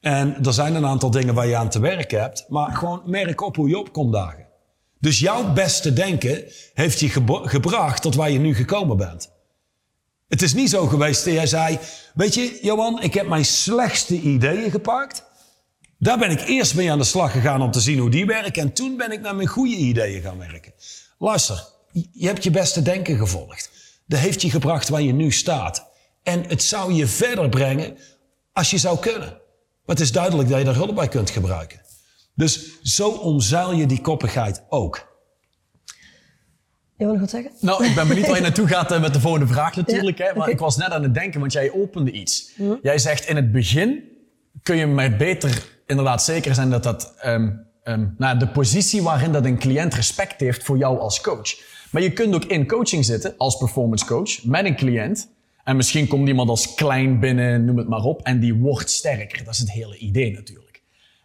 En 0.00 0.44
er 0.44 0.52
zijn 0.52 0.74
een 0.74 0.86
aantal 0.86 1.10
dingen 1.10 1.34
waar 1.34 1.46
je 1.46 1.56
aan 1.56 1.68
te 1.68 1.80
werken 1.80 2.20
hebt, 2.20 2.44
maar 2.48 2.76
gewoon 2.76 3.02
merk 3.04 3.40
op 3.40 3.56
hoe 3.56 3.68
je 3.68 3.78
opkomt 3.78 4.12
dagen. 4.12 4.46
Dus 4.98 5.18
jouw 5.18 5.52
beste 5.52 5.92
denken 5.92 6.44
heeft 6.74 7.00
je 7.00 7.08
gebracht 7.42 8.02
tot 8.02 8.14
waar 8.14 8.30
je 8.30 8.38
nu 8.38 8.54
gekomen 8.54 8.96
bent. 8.96 9.30
Het 10.30 10.42
is 10.42 10.54
niet 10.54 10.70
zo 10.70 10.86
geweest 10.86 11.24
dat 11.24 11.34
jij 11.34 11.46
zei, 11.46 11.78
weet 12.14 12.34
je, 12.34 12.58
Johan, 12.62 13.02
ik 13.02 13.14
heb 13.14 13.28
mijn 13.28 13.44
slechtste 13.44 14.20
ideeën 14.20 14.70
gepakt. 14.70 15.24
Daar 15.98 16.18
ben 16.18 16.30
ik 16.30 16.40
eerst 16.40 16.74
mee 16.74 16.90
aan 16.90 16.98
de 16.98 17.04
slag 17.04 17.32
gegaan 17.32 17.62
om 17.62 17.70
te 17.70 17.80
zien 17.80 17.98
hoe 17.98 18.10
die 18.10 18.26
werken. 18.26 18.62
En 18.62 18.72
toen 18.72 18.96
ben 18.96 19.12
ik 19.12 19.20
naar 19.20 19.34
mijn 19.34 19.48
goede 19.48 19.74
ideeën 19.74 20.22
gaan 20.22 20.38
werken. 20.38 20.72
Luister, 21.18 21.66
je 22.12 22.26
hebt 22.26 22.44
je 22.44 22.50
beste 22.50 22.82
denken 22.82 23.16
gevolgd. 23.16 23.70
Dat 24.06 24.18
heeft 24.18 24.42
je 24.42 24.50
gebracht 24.50 24.88
waar 24.88 25.02
je 25.02 25.12
nu 25.12 25.32
staat. 25.32 25.86
En 26.22 26.44
het 26.48 26.62
zou 26.62 26.92
je 26.92 27.06
verder 27.06 27.48
brengen 27.48 27.96
als 28.52 28.70
je 28.70 28.78
zou 28.78 28.98
kunnen. 28.98 29.28
Maar 29.28 29.96
het 29.96 30.00
is 30.00 30.12
duidelijk 30.12 30.48
dat 30.48 30.58
je 30.58 30.64
daar 30.64 30.74
hulp 30.74 30.94
bij 30.94 31.08
kunt 31.08 31.30
gebruiken. 31.30 31.80
Dus 32.34 32.80
zo 32.82 33.08
omzeil 33.08 33.72
je 33.72 33.86
die 33.86 34.00
koppigheid 34.00 34.62
ook. 34.68 35.09
Je 37.00 37.06
wil 37.06 37.14
nog 37.14 37.22
wat 37.22 37.30
zeggen? 37.30 37.52
Nou, 37.60 37.84
ik 37.84 37.94
ben 37.94 38.08
benieuwd 38.08 38.26
waar 38.26 38.36
je 38.36 38.42
naartoe 38.42 38.68
gaat 38.68 38.92
eh, 38.92 39.00
met 39.00 39.14
de 39.14 39.20
volgende 39.20 39.46
vraag 39.46 39.76
natuurlijk. 39.76 40.18
Ja, 40.18 40.26
hè? 40.26 40.34
Maar 40.34 40.48
ik 40.48 40.58
was 40.58 40.76
net 40.76 40.90
aan 40.90 41.02
het 41.02 41.14
denken, 41.14 41.40
want 41.40 41.52
jij 41.52 41.72
opende 41.72 42.10
iets. 42.10 42.52
Jij 42.82 42.98
zegt 42.98 43.28
in 43.28 43.36
het 43.36 43.52
begin 43.52 44.02
kun 44.62 44.76
je 44.76 44.86
maar 44.86 45.16
beter 45.16 45.80
inderdaad 45.86 46.22
zeker 46.22 46.54
zijn 46.54 46.70
dat 46.70 46.82
dat... 46.82 47.14
ehm, 47.18 47.50
ehm, 47.82 48.06
nou, 48.16 48.38
de 48.38 48.48
positie 48.48 49.02
waarin 49.02 49.32
dat 49.32 49.44
een 49.44 49.58
cliënt 49.58 49.94
respect 49.94 50.40
heeft 50.40 50.64
voor 50.64 50.78
jou 50.78 50.98
als 50.98 51.20
coach. 51.20 51.60
Maar 51.90 52.02
je 52.02 52.12
kunt 52.12 52.34
ook 52.34 52.44
in 52.44 52.66
coaching 52.66 53.04
zitten 53.04 53.34
als 53.36 53.56
performance 53.56 54.06
coach 54.06 54.44
met 54.44 54.64
een 54.64 54.76
cliënt. 54.76 55.28
En 55.64 55.76
misschien 55.76 56.06
komt 56.06 56.28
iemand 56.28 56.48
als 56.48 56.74
klein 56.74 57.20
binnen, 57.20 57.64
noem 57.64 57.76
het 57.78 57.88
maar 57.88 58.02
op. 58.02 58.22
En 58.22 58.40
die 58.40 58.54
wordt 58.54 58.90
sterker. 58.90 59.44
Dat 59.44 59.54
is 59.54 59.60
het 59.60 59.72
hele 59.72 59.96
idee 59.96 60.32
natuurlijk. 60.32 60.82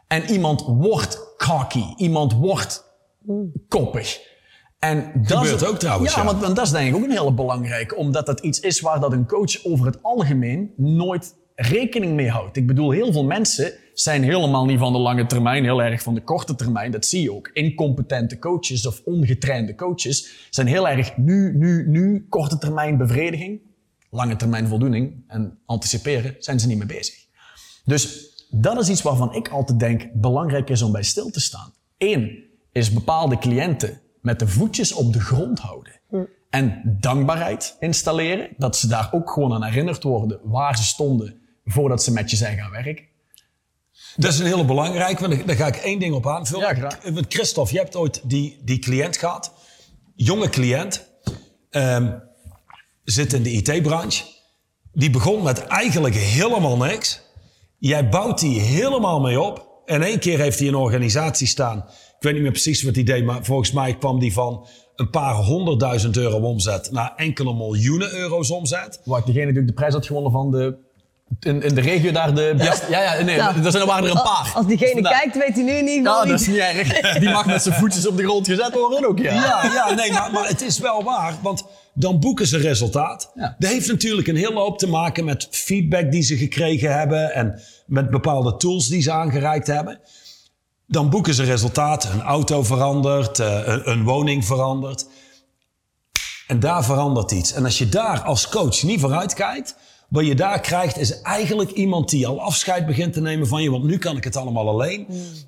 En 0.08 0.24
iemand 0.24 0.62
wordt 0.62 1.20
cocky. 1.38 1.84
Iemand 1.98 2.34
wordt 2.34 2.84
koppig. 3.68 4.34
En 4.90 5.12
dat 5.16 5.38
Gebeurt 5.38 5.62
is, 5.62 5.68
ook 5.68 5.80
trouwens, 5.80 6.14
Ja, 6.14 6.20
ja. 6.20 6.26
want 6.26 6.42
want 6.42 6.56
dat 6.56 6.66
is 6.66 6.72
denk 6.72 6.88
ik 6.88 6.96
ook 6.96 7.04
een 7.04 7.12
hele 7.12 7.34
belangrijke. 7.34 7.96
Omdat 7.96 8.26
dat 8.26 8.40
iets 8.40 8.60
is 8.60 8.80
waar 8.80 9.00
dat 9.00 9.12
een 9.12 9.28
coach 9.28 9.66
over 9.66 9.86
het 9.86 10.04
algemeen 10.04 10.74
nooit 10.78 11.36
rekening 11.56 12.14
mee 12.14 12.30
houdt. 12.30 12.58
Ik 12.58 12.68
bedoel, 12.68 12.92
heel 12.92 13.12
veel 13.12 13.24
mensen 13.24 13.74
zijn 13.94 14.24
helemaal 14.24 14.66
niet 14.66 14.80
van 14.80 14.94
de 14.94 15.00
lange 15.00 15.26
termijn, 15.26 15.64
heel 15.64 15.82
erg 15.84 16.02
van 16.02 16.14
de 16.14 16.22
korte 16.22 16.56
termijn. 16.56 16.92
Dat 16.92 17.06
zie 17.06 17.22
je 17.22 17.34
ook. 17.34 17.50
Incompetente 17.54 18.40
coaches 18.40 18.88
of 18.88 19.02
ongetrainde 19.06 19.76
coaches 19.76 20.48
zijn 20.50 20.68
heel 20.68 20.88
erg 20.88 21.18
nu, 21.18 21.58
nu, 21.58 21.88
nu, 21.88 22.26
korte 22.30 22.58
termijn 22.58 22.98
bevrediging, 22.98 23.60
lange 24.10 24.36
termijn 24.36 24.68
voldoening 24.68 25.24
en 25.28 25.58
anticiperen, 25.66 26.36
zijn 26.40 26.60
ze 26.60 26.68
niet 26.68 26.78
mee 26.78 26.88
bezig. 26.88 27.16
Dus 27.86 28.30
dat 28.50 28.82
is 28.82 28.90
iets 28.90 29.02
waarvan 29.02 29.34
ik 29.34 29.48
altijd 29.48 29.80
denk 29.80 30.08
belangrijk 30.14 30.70
is 30.70 30.82
om 30.82 30.92
bij 30.92 31.04
stil 31.04 31.30
te 31.30 31.40
staan. 31.40 31.74
Eén 31.98 32.44
is 32.72 32.94
bepaalde 32.94 33.38
cliënten 33.38 34.02
met 34.26 34.40
de 34.40 34.48
voetjes 34.48 34.94
op 34.94 35.14
de 35.14 35.20
grond 35.20 35.60
houden. 35.60 36.00
En 36.50 36.98
dankbaarheid 37.00 37.76
installeren. 37.80 38.50
Dat 38.58 38.78
ze 38.78 38.88
daar 38.88 39.10
ook 39.12 39.32
gewoon 39.32 39.54
aan 39.54 39.64
herinnerd 39.64 40.04
worden 40.04 40.40
waar 40.44 40.78
ze 40.78 40.84
stonden 40.84 41.42
voordat 41.66 42.04
ze 42.04 42.12
met 42.12 42.30
je 42.30 42.36
zijn 42.36 42.58
gaan 42.58 42.72
werken. 42.72 43.04
Dat 44.16 44.34
is 44.34 44.40
een 44.40 44.46
hele 44.46 44.66
belangrijke, 44.66 45.28
want 45.28 45.48
daar 45.48 45.56
ga 45.56 45.68
ik 45.68 45.76
één 45.76 46.00
ding 46.00 46.14
op 46.14 46.28
aanvullen. 46.28 46.68
Ja, 46.68 46.74
graag. 46.74 47.00
Want 47.04 47.34
Christophe, 47.34 47.74
je 47.74 47.80
hebt 47.80 47.96
ooit 47.96 48.22
die, 48.30 48.60
die 48.64 48.80
cliënt 48.80 49.18
gehad. 49.18 49.54
Jonge 50.16 50.50
cliënt. 50.50 51.06
ehm, 51.70 52.14
zit 53.04 53.34
in 53.34 53.44
de 53.44 53.52
IT-branche. 53.52 54.24
Die 54.94 55.10
begon 55.10 55.44
met 55.44 55.66
eigenlijk 55.66 56.16
helemaal 56.16 56.78
niks. 56.78 57.22
Jij 57.78 58.10
bouwt 58.10 58.40
die 58.40 58.60
helemaal 58.60 59.20
mee 59.22 59.42
op. 59.42 59.65
En 59.86 60.02
één 60.02 60.20
keer 60.20 60.40
heeft 60.40 60.60
hij 60.60 60.68
een 60.68 60.76
organisatie 60.76 61.48
staan. 61.48 61.78
Ik 62.18 62.24
weet 62.24 62.34
niet 62.34 62.42
meer 62.42 62.52
precies 62.52 62.84
wat 62.84 62.96
hij 62.96 63.04
deed, 63.04 63.26
maar 63.26 63.44
volgens 63.44 63.72
mij 63.72 63.98
kwam 63.98 64.20
die 64.20 64.34
van 64.34 64.68
een 64.96 65.10
paar 65.10 65.34
honderdduizend 65.34 66.18
euro 66.18 66.38
omzet 66.38 66.92
naar 66.92 67.14
enkele 67.16 67.54
miljoenen 67.54 68.14
euro's 68.14 68.52
omzet. 68.52 69.02
Waar 69.04 69.26
degene 69.26 69.52
die 69.52 69.62
ook 69.62 69.68
de 69.68 69.74
prijs 69.74 69.94
had 69.94 70.06
gewonnen 70.06 70.32
van 70.32 70.52
de... 70.52 70.76
In, 71.40 71.62
in 71.62 71.76
de 71.76 71.82
regio 71.82 72.12
daar 72.12 72.36
de 72.36 72.54
beste... 72.58 72.86
Ja, 72.90 73.02
ja, 73.02 73.24
nee, 73.24 73.38
Nou, 73.38 73.56
er 73.64 73.72
zijn, 73.72 73.84
er 73.84 73.90
waren 73.90 74.04
er 74.04 74.10
een 74.10 74.24
paar. 74.24 74.52
Als 74.56 74.66
diegene 74.68 75.02
Nou, 75.02 75.16
kijkt, 75.16 75.38
weet 75.38 75.56
hij 75.56 75.64
nu 75.64 75.72
in 75.72 75.88
ieder 75.88 76.12
geval 76.12 76.24
Ja, 76.24 76.32
dat 76.32 76.40
is 76.40 76.48
niet. 76.48 76.56
niet 76.56 76.66
erg. 76.66 77.18
Die 77.24 77.30
mag 77.30 77.46
met 77.46 77.62
zijn 77.62 77.76
voetjes 77.76 78.08
op 78.08 78.18
de 78.18 78.24
grond 78.24 78.48
gezet 78.48 78.74
worden 78.74 79.10
ook, 79.10 79.20
ja. 79.20 79.34
Ja, 79.34 79.72
ja 79.74 79.94
nee, 79.94 80.12
maar, 80.12 80.32
maar 80.32 80.48
het 80.48 80.62
is 80.62 80.80
wel 80.80 81.04
waar. 81.04 81.34
Want 81.42 81.66
dan 81.94 82.20
boeken 82.20 82.48
ze 82.48 82.58
resultaat. 82.58 83.32
Ja. 83.36 83.56
Dat 83.60 83.72
heeft 83.72 83.88
natuurlijk 83.88 84.28
een 84.28 84.36
hele 84.36 84.60
hoop 84.60 84.80
te 84.80 84.88
maken 84.88 85.26
met 85.26 85.48
feedback 85.52 86.12
die 86.12 86.22
ze 86.22 86.38
gekregen 86.38 86.98
hebben. 86.98 87.34
En 87.34 87.60
met 87.86 88.10
bepaalde 88.10 88.56
tools 88.58 88.88
die 88.88 89.02
ze 89.02 89.12
aangereikt 89.12 89.68
hebben. 89.68 90.00
Dan 90.88 91.10
boeken 91.10 91.34
ze 91.34 91.44
resultaat. 91.44 92.04
Een 92.04 92.22
auto 92.22 92.64
verandert, 92.64 93.40
eh, 93.40 93.62
een, 93.66 93.90
een 93.90 94.04
woning 94.04 94.46
verandert. 94.46 95.08
En 96.48 96.60
daar 96.60 96.84
verandert 96.84 97.32
iets. 97.32 97.54
En 97.54 97.64
als 97.64 97.78
je 97.78 97.90
daar 97.90 98.22
als 98.22 98.50
coach 98.50 98.84
niet 98.84 99.00
vooruit 99.00 99.34
kijkt, 99.34 99.76
wat 100.10 100.26
je 100.26 100.36
daar 100.36 100.60
krijgt 100.60 100.98
is 100.98 101.22
eigenlijk 101.22 101.72
iemand 101.72 102.10
die 102.10 102.28
al 102.28 102.42
afscheid 102.42 102.86
begint 102.86 103.14
te 103.14 103.22
nemen 103.22 103.48
van 103.48 103.64
je, 103.64 103.72
want 103.72 103.84
nu 103.84 103.98
kan 103.98 104.18
ik 104.18 104.24
het 104.24 104.36
allemaal 104.36 104.70
alleen. 104.70 105.08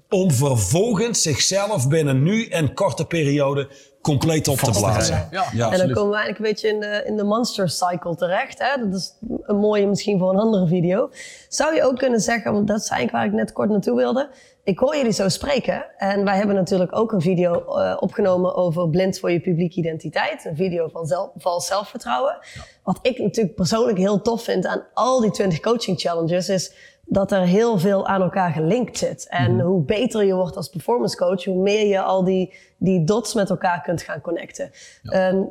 Om 0.09 0.31
vervolgens 0.31 1.21
zichzelf 1.21 1.87
binnen 1.87 2.23
nu 2.23 2.45
en 2.45 2.73
korte 2.73 3.05
periode 3.05 3.69
compleet 4.07 4.47
op 4.47 4.57
te 4.57 4.71
blazen. 4.71 5.27
Ja, 5.31 5.45
Ja. 5.53 5.71
en 5.71 5.77
dan 5.77 5.91
komen 5.91 6.09
we 6.09 6.15
eigenlijk 6.15 6.37
een 6.37 6.51
beetje 6.51 6.67
in 6.67 6.79
de, 6.79 7.03
in 7.05 7.17
de 7.17 7.23
monster 7.23 7.69
cycle 7.69 8.15
terecht. 8.15 8.59
Hè? 8.59 8.89
Dat 8.89 8.99
is 8.99 9.13
een 9.43 9.57
mooie 9.57 9.87
misschien 9.87 10.19
voor 10.19 10.29
een 10.29 10.39
andere 10.39 10.67
video. 10.67 11.09
Zou 11.49 11.75
je 11.75 11.83
ook 11.83 11.97
kunnen 11.97 12.19
zeggen, 12.19 12.53
want 12.53 12.67
dat 12.67 12.79
is 12.79 12.89
eigenlijk 12.89 13.11
waar 13.11 13.25
ik 13.25 13.39
net 13.43 13.53
kort 13.53 13.69
naartoe 13.69 13.95
wilde. 13.95 14.29
Ik 14.63 14.79
hoor 14.79 14.95
jullie 14.95 15.11
zo 15.11 15.29
spreken. 15.29 15.85
En 15.97 16.23
wij 16.23 16.35
hebben 16.37 16.55
natuurlijk 16.55 16.95
ook 16.95 17.11
een 17.11 17.21
video 17.21 17.65
eh, 17.65 17.97
opgenomen 17.99 18.55
over 18.55 18.89
blind 18.89 19.19
voor 19.19 19.31
je 19.31 19.39
publieke 19.39 19.75
identiteit. 19.79 20.45
Een 20.45 20.55
video 20.55 20.87
van 20.87 21.05
zelf, 21.05 21.29
vals 21.37 21.67
zelfvertrouwen. 21.67 22.37
Wat 22.83 22.99
ik 23.01 23.17
natuurlijk 23.19 23.55
persoonlijk 23.55 23.97
heel 23.97 24.21
tof 24.21 24.43
vind 24.43 24.65
aan 24.65 24.83
al 24.93 25.21
die 25.21 25.31
20 25.31 25.59
coaching 25.59 25.99
challenges 25.99 26.49
is 26.49 26.73
dat 27.09 27.31
er 27.31 27.41
heel 27.41 27.79
veel 27.79 28.07
aan 28.07 28.21
elkaar 28.21 28.51
gelinkt 28.51 28.97
zit. 28.97 29.27
En 29.29 29.59
hoe 29.59 29.83
beter 29.83 30.23
je 30.23 30.33
wordt 30.33 30.55
als 30.55 30.69
performance 30.69 31.17
coach, 31.17 31.43
hoe 31.43 31.61
meer 31.61 31.87
je 31.87 32.01
al 32.01 32.23
die, 32.23 32.53
die 32.77 33.03
dots 33.03 33.33
met 33.33 33.49
elkaar 33.49 33.81
kunt 33.81 34.01
gaan 34.01 34.21
connecten. 34.21 34.71
Ehm, 35.03 35.41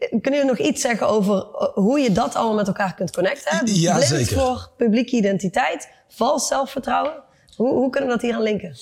kunnen 0.00 0.40
jullie 0.40 0.44
nog 0.44 0.58
iets 0.58 0.80
zeggen 0.80 1.08
over 1.08 1.34
eh, 1.36 1.68
hoe 1.74 2.00
je 2.00 2.12
dat 2.12 2.34
allemaal 2.34 2.56
met 2.56 2.66
elkaar 2.66 2.94
kunt 2.94 3.10
connecten? 3.10 3.60
Ja, 3.64 3.92
Blind 3.94 4.08
zeker. 4.08 4.38
voor 4.38 4.70
publieke 4.76 5.16
identiteit, 5.16 5.88
vals 6.08 6.46
zelfvertrouwen. 6.46 7.12
Hoe, 7.56 7.72
hoe 7.72 7.90
kunnen 7.90 8.08
we 8.08 8.14
dat 8.14 8.24
hier 8.24 8.34
aan 8.34 8.42
linken? 8.42 8.76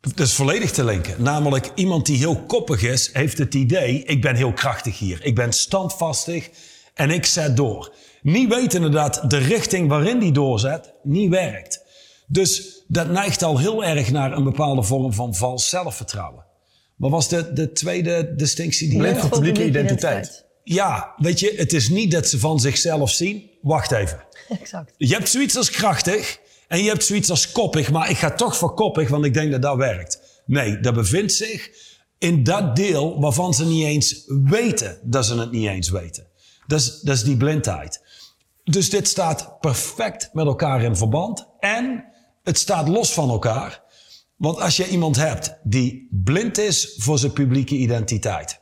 Dat 0.00 0.18
is 0.18 0.34
volledig 0.34 0.70
te 0.70 0.84
linken. 0.84 1.22
Namelijk, 1.22 1.70
iemand 1.74 2.06
die 2.06 2.18
heel 2.18 2.36
koppig 2.46 2.82
is, 2.82 3.10
heeft 3.12 3.38
het 3.38 3.54
idee: 3.54 4.04
ik 4.04 4.22
ben 4.22 4.34
heel 4.34 4.52
krachtig 4.52 4.98
hier. 4.98 5.24
Ik 5.24 5.34
ben 5.34 5.52
standvastig 5.52 6.50
en 6.94 7.10
ik 7.10 7.26
zet 7.26 7.56
door. 7.56 7.94
Niet 8.22 8.48
wetende 8.48 8.88
dat 8.88 9.22
de 9.28 9.36
richting 9.36 9.88
waarin 9.88 10.18
die 10.18 10.32
doorzet 10.32 10.92
niet 11.02 11.30
werkt. 11.30 11.82
Dus 12.26 12.82
dat 12.86 13.10
neigt 13.10 13.42
al 13.42 13.58
heel 13.58 13.84
erg 13.84 14.10
naar 14.10 14.32
een 14.32 14.44
bepaalde 14.44 14.82
vorm 14.82 15.12
van 15.12 15.34
vals 15.34 15.68
zelfvertrouwen. 15.68 16.44
Wat 16.96 17.10
was 17.10 17.28
de, 17.28 17.52
de 17.52 17.72
tweede 17.72 18.34
distinctie 18.34 18.88
die 18.88 19.02
je 19.02 19.28
publieke 19.30 19.64
identiteit. 19.64 20.44
Ja, 20.64 21.14
weet 21.16 21.40
je, 21.40 21.54
het 21.56 21.72
is 21.72 21.88
niet 21.88 22.10
dat 22.10 22.28
ze 22.28 22.38
van 22.38 22.60
zichzelf 22.60 23.10
zien. 23.10 23.50
Wacht 23.62 23.92
even. 23.92 24.24
Exact. 24.60 24.94
Je 24.96 25.14
hebt 25.14 25.28
zoiets 25.28 25.56
als 25.56 25.70
krachtig 25.70 26.38
en 26.68 26.82
je 26.82 26.88
hebt 26.88 27.04
zoiets 27.04 27.30
als 27.30 27.52
koppig, 27.52 27.90
maar 27.90 28.10
ik 28.10 28.16
ga 28.16 28.30
toch 28.30 28.56
voor 28.56 28.74
koppig, 28.74 29.08
want 29.08 29.24
ik 29.24 29.34
denk 29.34 29.50
dat 29.52 29.62
dat 29.62 29.76
werkt. 29.76 30.42
Nee, 30.46 30.80
dat 30.80 30.94
bevindt 30.94 31.32
zich 31.32 31.70
in 32.18 32.44
dat 32.44 32.76
deel 32.76 33.20
waarvan 33.20 33.54
ze 33.54 33.66
niet 33.66 33.84
eens 33.84 34.24
weten 34.44 34.98
dat 35.02 35.26
ze 35.26 35.38
het 35.38 35.50
niet 35.50 35.68
eens 35.68 35.90
weten. 35.90 36.26
Dat 36.66 36.80
is, 36.80 37.00
dat 37.00 37.16
is 37.16 37.22
die 37.22 37.36
blindheid. 37.36 38.02
Dus 38.64 38.90
dit 38.90 39.08
staat 39.08 39.60
perfect 39.60 40.30
met 40.32 40.46
elkaar 40.46 40.82
in 40.82 40.96
verband 40.96 41.48
en 41.58 42.04
het 42.42 42.58
staat 42.58 42.88
los 42.88 43.12
van 43.12 43.30
elkaar. 43.30 43.82
Want 44.36 44.60
als 44.60 44.76
je 44.76 44.88
iemand 44.88 45.16
hebt 45.16 45.56
die 45.62 46.08
blind 46.10 46.58
is 46.58 46.94
voor 46.98 47.18
zijn 47.18 47.32
publieke 47.32 47.74
identiteit 47.74 48.60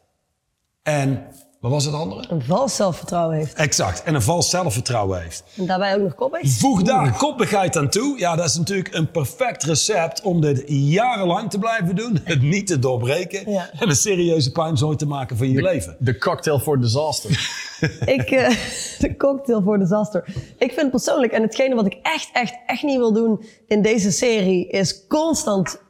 en, 0.83 1.27
wat 1.63 1.71
was 1.71 1.85
het 1.85 1.95
andere? 1.95 2.25
Een 2.29 2.43
vals 2.43 2.77
zelfvertrouwen 2.77 3.37
heeft. 3.37 3.55
Exact, 3.55 4.03
en 4.03 4.15
een 4.15 4.23
vals 4.23 4.51
zelfvertrouwen 4.51 5.23
heeft. 5.23 5.45
En 5.57 5.67
daarbij 5.67 5.95
ook 5.95 6.03
nog 6.03 6.15
koppig. 6.15 6.51
Voeg 6.51 6.83
daar 6.83 7.17
koppigheid 7.17 7.77
aan 7.77 7.89
toe. 7.89 8.19
Ja, 8.19 8.37
dat 8.37 8.47
is 8.47 8.57
natuurlijk 8.57 8.95
een 8.95 9.11
perfect 9.11 9.63
recept 9.63 10.23
om 10.23 10.41
dit 10.41 10.63
jarenlang 10.67 11.51
te 11.51 11.59
blijven 11.59 11.97
doen. 11.97 12.21
Het 12.25 12.43
niet 12.43 12.67
te 12.67 12.79
doorbreken. 12.79 13.51
Ja. 13.51 13.71
En 13.79 13.89
een 13.89 13.97
serieuze 13.97 14.53
puinzooi 14.53 14.97
te 14.97 15.07
maken 15.07 15.37
van 15.37 15.51
je 15.51 15.63
leven. 15.63 15.97
De 15.99 16.19
cocktail 16.19 16.59
for 16.59 16.81
disaster. 16.81 17.31
Ik, 18.05 18.31
eh, 18.31 18.57
de 18.99 19.17
cocktail 19.17 19.63
voor 19.63 19.79
disaster. 19.79 20.25
Ik 20.59 20.73
vind 20.73 20.91
persoonlijk, 20.91 21.33
en 21.33 21.43
hetgene 21.43 21.75
wat 21.75 21.87
ik 21.87 21.99
echt, 22.03 22.31
echt, 22.33 22.55
echt 22.67 22.83
niet 22.83 22.99
wil 22.99 23.13
doen 23.13 23.45
in 23.67 23.83
deze 23.83 24.11
serie, 24.11 24.69
is 24.69 25.07
constant 25.07 25.83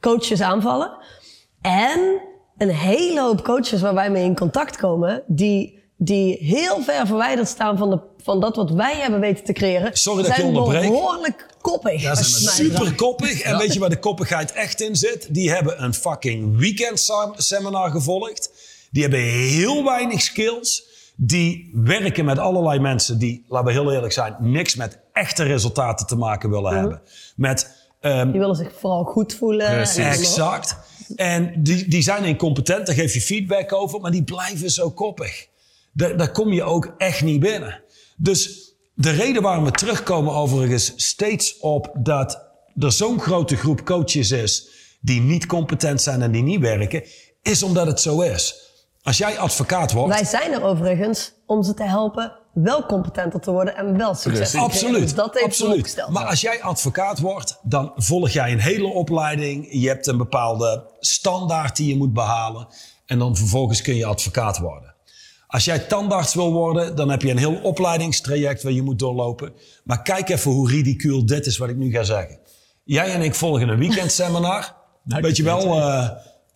coaches 0.00 0.40
aanvallen. 0.40 0.96
En 1.60 2.20
een 2.58 2.70
hele 2.70 3.20
hoop 3.20 3.44
coaches 3.44 3.80
waar 3.80 3.94
wij 3.94 4.10
mee 4.10 4.24
in 4.24 4.34
contact 4.36 4.76
komen, 4.76 5.22
die, 5.26 5.82
die 5.96 6.36
heel 6.40 6.82
ver 6.82 7.06
verwijderd 7.06 7.48
staan 7.48 7.78
van, 7.78 7.90
de, 7.90 7.98
van 8.22 8.40
dat 8.40 8.56
wat 8.56 8.70
wij 8.70 8.96
hebben 8.96 9.20
weten 9.20 9.44
te 9.44 9.52
creëren. 9.52 9.90
Sorry 9.96 10.22
dat 10.22 10.38
ik 10.38 10.44
onderbreek. 10.44 10.90
behoorlijk 10.90 11.46
koppig. 11.60 12.02
Mij 12.02 12.14
super 12.22 12.94
koppig. 12.94 13.40
En 13.40 13.58
weet 13.58 13.72
je 13.72 13.80
waar 13.80 13.88
de 13.88 13.98
koppigheid 13.98 14.52
echt 14.52 14.80
in 14.80 14.96
zit? 14.96 15.34
Die 15.34 15.50
hebben 15.50 15.82
een 15.82 15.94
fucking 15.94 16.58
weekend 16.58 17.10
seminar 17.36 17.90
gevolgd. 17.90 18.50
Die 18.90 19.02
hebben 19.02 19.20
heel 19.20 19.84
weinig 19.84 20.20
skills. 20.20 20.86
Die 21.16 21.70
werken 21.74 22.24
met 22.24 22.38
allerlei 22.38 22.78
mensen 22.78 23.18
die, 23.18 23.44
laten 23.48 23.66
we 23.66 23.72
heel 23.72 23.92
eerlijk 23.92 24.12
zijn, 24.12 24.36
niks 24.38 24.74
met 24.74 24.98
echte 25.12 25.42
resultaten 25.42 26.06
te 26.06 26.16
maken 26.16 26.50
willen 26.50 26.72
Mhm. 26.72 26.80
hebben. 26.80 27.00
Met 27.36 27.76
ehm, 28.00 28.30
Die 28.30 28.40
willen 28.40 28.56
zich 28.56 28.72
vooral 28.80 29.04
goed 29.04 29.34
voelen. 29.34 29.70
Precies. 29.74 29.96
Exact. 30.04 30.76
En 31.16 31.62
die, 31.62 31.88
die 31.88 32.02
zijn 32.02 32.24
incompetent, 32.24 32.86
daar 32.86 32.94
geef 32.94 33.14
je 33.14 33.20
feedback 33.20 33.72
over, 33.72 34.00
maar 34.00 34.10
die 34.10 34.24
blijven 34.24 34.70
zo 34.70 34.90
koppig. 34.90 35.46
Daar, 35.92 36.16
daar 36.16 36.32
kom 36.32 36.52
je 36.52 36.62
ook 36.62 36.94
echt 36.98 37.22
niet 37.22 37.40
binnen. 37.40 37.82
Dus 38.16 38.72
de 38.94 39.10
reden 39.10 39.42
waarom 39.42 39.64
we 39.64 39.70
terugkomen 39.70 40.34
overigens 40.34 40.92
steeds 40.96 41.58
op 41.58 41.90
dat 41.94 42.46
er 42.78 42.92
zo'n 42.92 43.20
grote 43.20 43.56
groep 43.56 43.84
coaches 43.84 44.30
is 44.30 44.68
die 45.00 45.20
niet 45.20 45.46
competent 45.46 46.02
zijn 46.02 46.22
en 46.22 46.32
die 46.32 46.42
niet 46.42 46.60
werken, 46.60 47.02
is 47.42 47.62
omdat 47.62 47.86
het 47.86 48.00
zo 48.00 48.20
is. 48.20 48.66
Als 49.02 49.18
jij 49.18 49.38
advocaat 49.38 49.92
wordt, 49.92 50.14
Wij 50.14 50.24
zijn 50.24 50.52
er 50.52 50.62
overigens 50.62 51.32
om 51.46 51.62
ze 51.62 51.74
te 51.74 51.84
helpen 51.84 52.32
wel 52.62 52.86
competenter 52.86 53.40
te 53.40 53.50
worden 53.50 53.76
en 53.76 53.96
wel 53.96 54.14
succes 54.14 54.50
te 54.50 54.56
creëren. 54.56 54.74
Absoluut. 54.74 55.00
Dus 55.00 55.14
dat 55.14 55.34
heeft 55.34 55.44
absoluut. 55.44 56.04
Maar 56.08 56.24
als 56.24 56.40
jij 56.40 56.62
advocaat 56.62 57.18
wordt, 57.18 57.58
dan 57.62 57.92
volg 57.96 58.30
jij 58.30 58.52
een 58.52 58.60
hele 58.60 58.86
opleiding. 58.86 59.68
Je 59.70 59.88
hebt 59.88 60.06
een 60.06 60.16
bepaalde 60.16 60.90
standaard 61.00 61.76
die 61.76 61.88
je 61.88 61.96
moet 61.96 62.12
behalen. 62.12 62.66
En 63.06 63.18
dan 63.18 63.36
vervolgens 63.36 63.82
kun 63.82 63.94
je 63.94 64.06
advocaat 64.06 64.58
worden. 64.58 64.94
Als 65.46 65.64
jij 65.64 65.78
tandarts 65.78 66.34
wil 66.34 66.52
worden, 66.52 66.96
dan 66.96 67.10
heb 67.10 67.22
je 67.22 67.30
een 67.30 67.38
heel 67.38 67.60
opleidingstraject 67.62 68.62
waar 68.62 68.72
je 68.72 68.82
moet 68.82 68.98
doorlopen. 68.98 69.52
Maar 69.84 70.02
kijk 70.02 70.28
even 70.28 70.50
hoe 70.50 70.70
ridicuul 70.70 71.26
dit 71.26 71.46
is 71.46 71.58
wat 71.58 71.68
ik 71.68 71.76
nu 71.76 71.90
ga 71.90 72.02
zeggen. 72.02 72.38
Jij 72.84 73.12
en 73.12 73.22
ik 73.22 73.34
volgen 73.34 73.68
een 73.68 73.78
weekendseminar. 73.78 74.76
Nou, 75.04 75.22
Weet 75.22 75.36
je 75.36 75.42
wel, 75.42 75.80
eh 75.80 76.08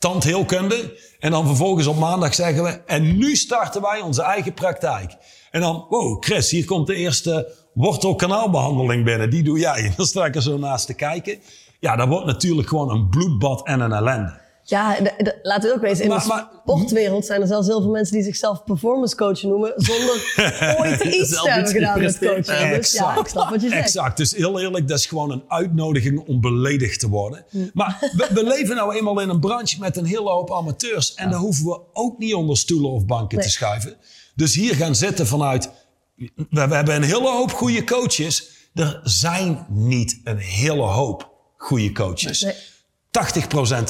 tandheelkunde. 0.03 0.99
En 1.19 1.31
dan 1.31 1.47
vervolgens 1.47 1.87
op 1.87 1.99
maandag 1.99 2.35
zeggen 2.35 2.62
we... 2.65 2.81
En 2.87 3.17
nu 3.17 3.37
starten 3.37 3.83
wij 3.83 4.01
onze 4.01 4.23
eigen 4.23 4.55
praktijk. 4.55 5.17
En 5.53 5.61
dan, 5.61 5.87
wow, 5.88 6.23
Chris, 6.25 6.51
hier 6.51 6.65
komt 6.65 6.87
de 6.87 6.95
eerste 6.95 7.53
wortelkanaalbehandeling 7.75 9.05
binnen. 9.05 9.31
Die 9.31 9.43
doe 9.43 9.59
jij. 9.59 9.75
En 9.85 9.93
dan 9.97 10.07
sta 10.07 10.25
ik 10.25 10.35
er 10.35 10.43
zo 10.43 10.59
naast 10.59 10.87
te 10.87 10.95
kijken. 10.95 11.38
Ja, 11.81 11.97
dat 11.97 12.09
wordt 12.09 12.27
natuurlijk 12.27 12.69
gewoon 12.69 12.91
een 12.91 13.09
bloedbad 13.09 13.67
en 13.67 13.81
een 13.81 13.93
ellende. 13.93 14.41
Ja, 14.65 14.97
laten 15.43 15.69
we 15.71 15.75
ook 15.77 15.81
wezen. 15.83 16.05
In 16.05 16.11
Maar- 16.11 16.21
de 16.21 16.27
maar- 16.29 16.49
sportwereld 16.62 17.27
zijn 17.27 17.41
er 17.41 17.47
zelfs 17.47 17.67
heel 17.67 17.81
veel 17.81 17.91
mensen 17.91 18.15
die 18.15 18.25
zichzelf 18.25 18.65
performance 18.65 19.17
coach 19.17 19.43
noemen. 19.43 19.73
zonder 19.77 20.15
ooit 20.81 21.01
iets 21.05 21.43
te 21.43 21.51
hebben 21.51 21.73
gedaan 21.73 22.01
met 22.01 22.19
coachen. 22.19 22.45
Dus 22.81 22.93
ja, 22.93 23.19
ik 23.19 23.27
snap 23.27 23.51
wat 23.51 23.62
je 23.62 23.69
zegt. 23.69 23.83
Exact. 23.83 24.17
Dus 24.17 24.35
heel 24.37 24.61
eerlijk, 24.61 24.88
dat 24.88 24.99
is 24.99 25.07
gewoon 25.07 25.31
een 25.31 25.43
uitnodiging 25.49 26.27
om 26.29 26.41
beledigd 26.41 27.01
te 27.01 27.09
worden. 27.09 27.45
Maar 27.75 27.99
we, 28.17 28.29
we 28.35 28.45
leven 28.45 28.77
nou 28.77 28.95
eenmaal 28.95 29.21
in 29.21 29.29
een 29.29 29.41
branche 29.41 29.77
met 29.81 29.97
een 29.97 30.05
hele 30.07 30.31
hoop 30.31 30.53
amateurs. 30.53 31.15
En 31.15 31.31
daar 31.31 31.41
hoeven 31.41 31.65
we 31.65 31.81
ook 31.93 32.19
niet 32.19 32.35
onder 32.35 32.57
stoelen 32.57 32.91
of 32.91 33.07
banken 33.07 33.37
Nee. 33.38 33.47
te 33.47 33.53
schuiven. 33.53 33.97
Dus 34.35 34.55
hier 34.55 34.75
gaan 34.75 34.95
zitten 34.95 35.27
vanuit... 35.27 35.71
We, 36.16 36.33
we 36.49 36.75
hebben 36.75 36.95
een 36.95 37.03
hele 37.03 37.31
hoop 37.31 37.53
goede 37.53 37.85
coaches. 37.85 38.51
Er 38.75 39.01
zijn 39.05 39.66
niet 39.68 40.21
een 40.25 40.38
hele 40.38 40.83
hoop 40.83 41.31
goede 41.57 41.92
coaches. 41.92 42.40
Nee. 42.40 42.55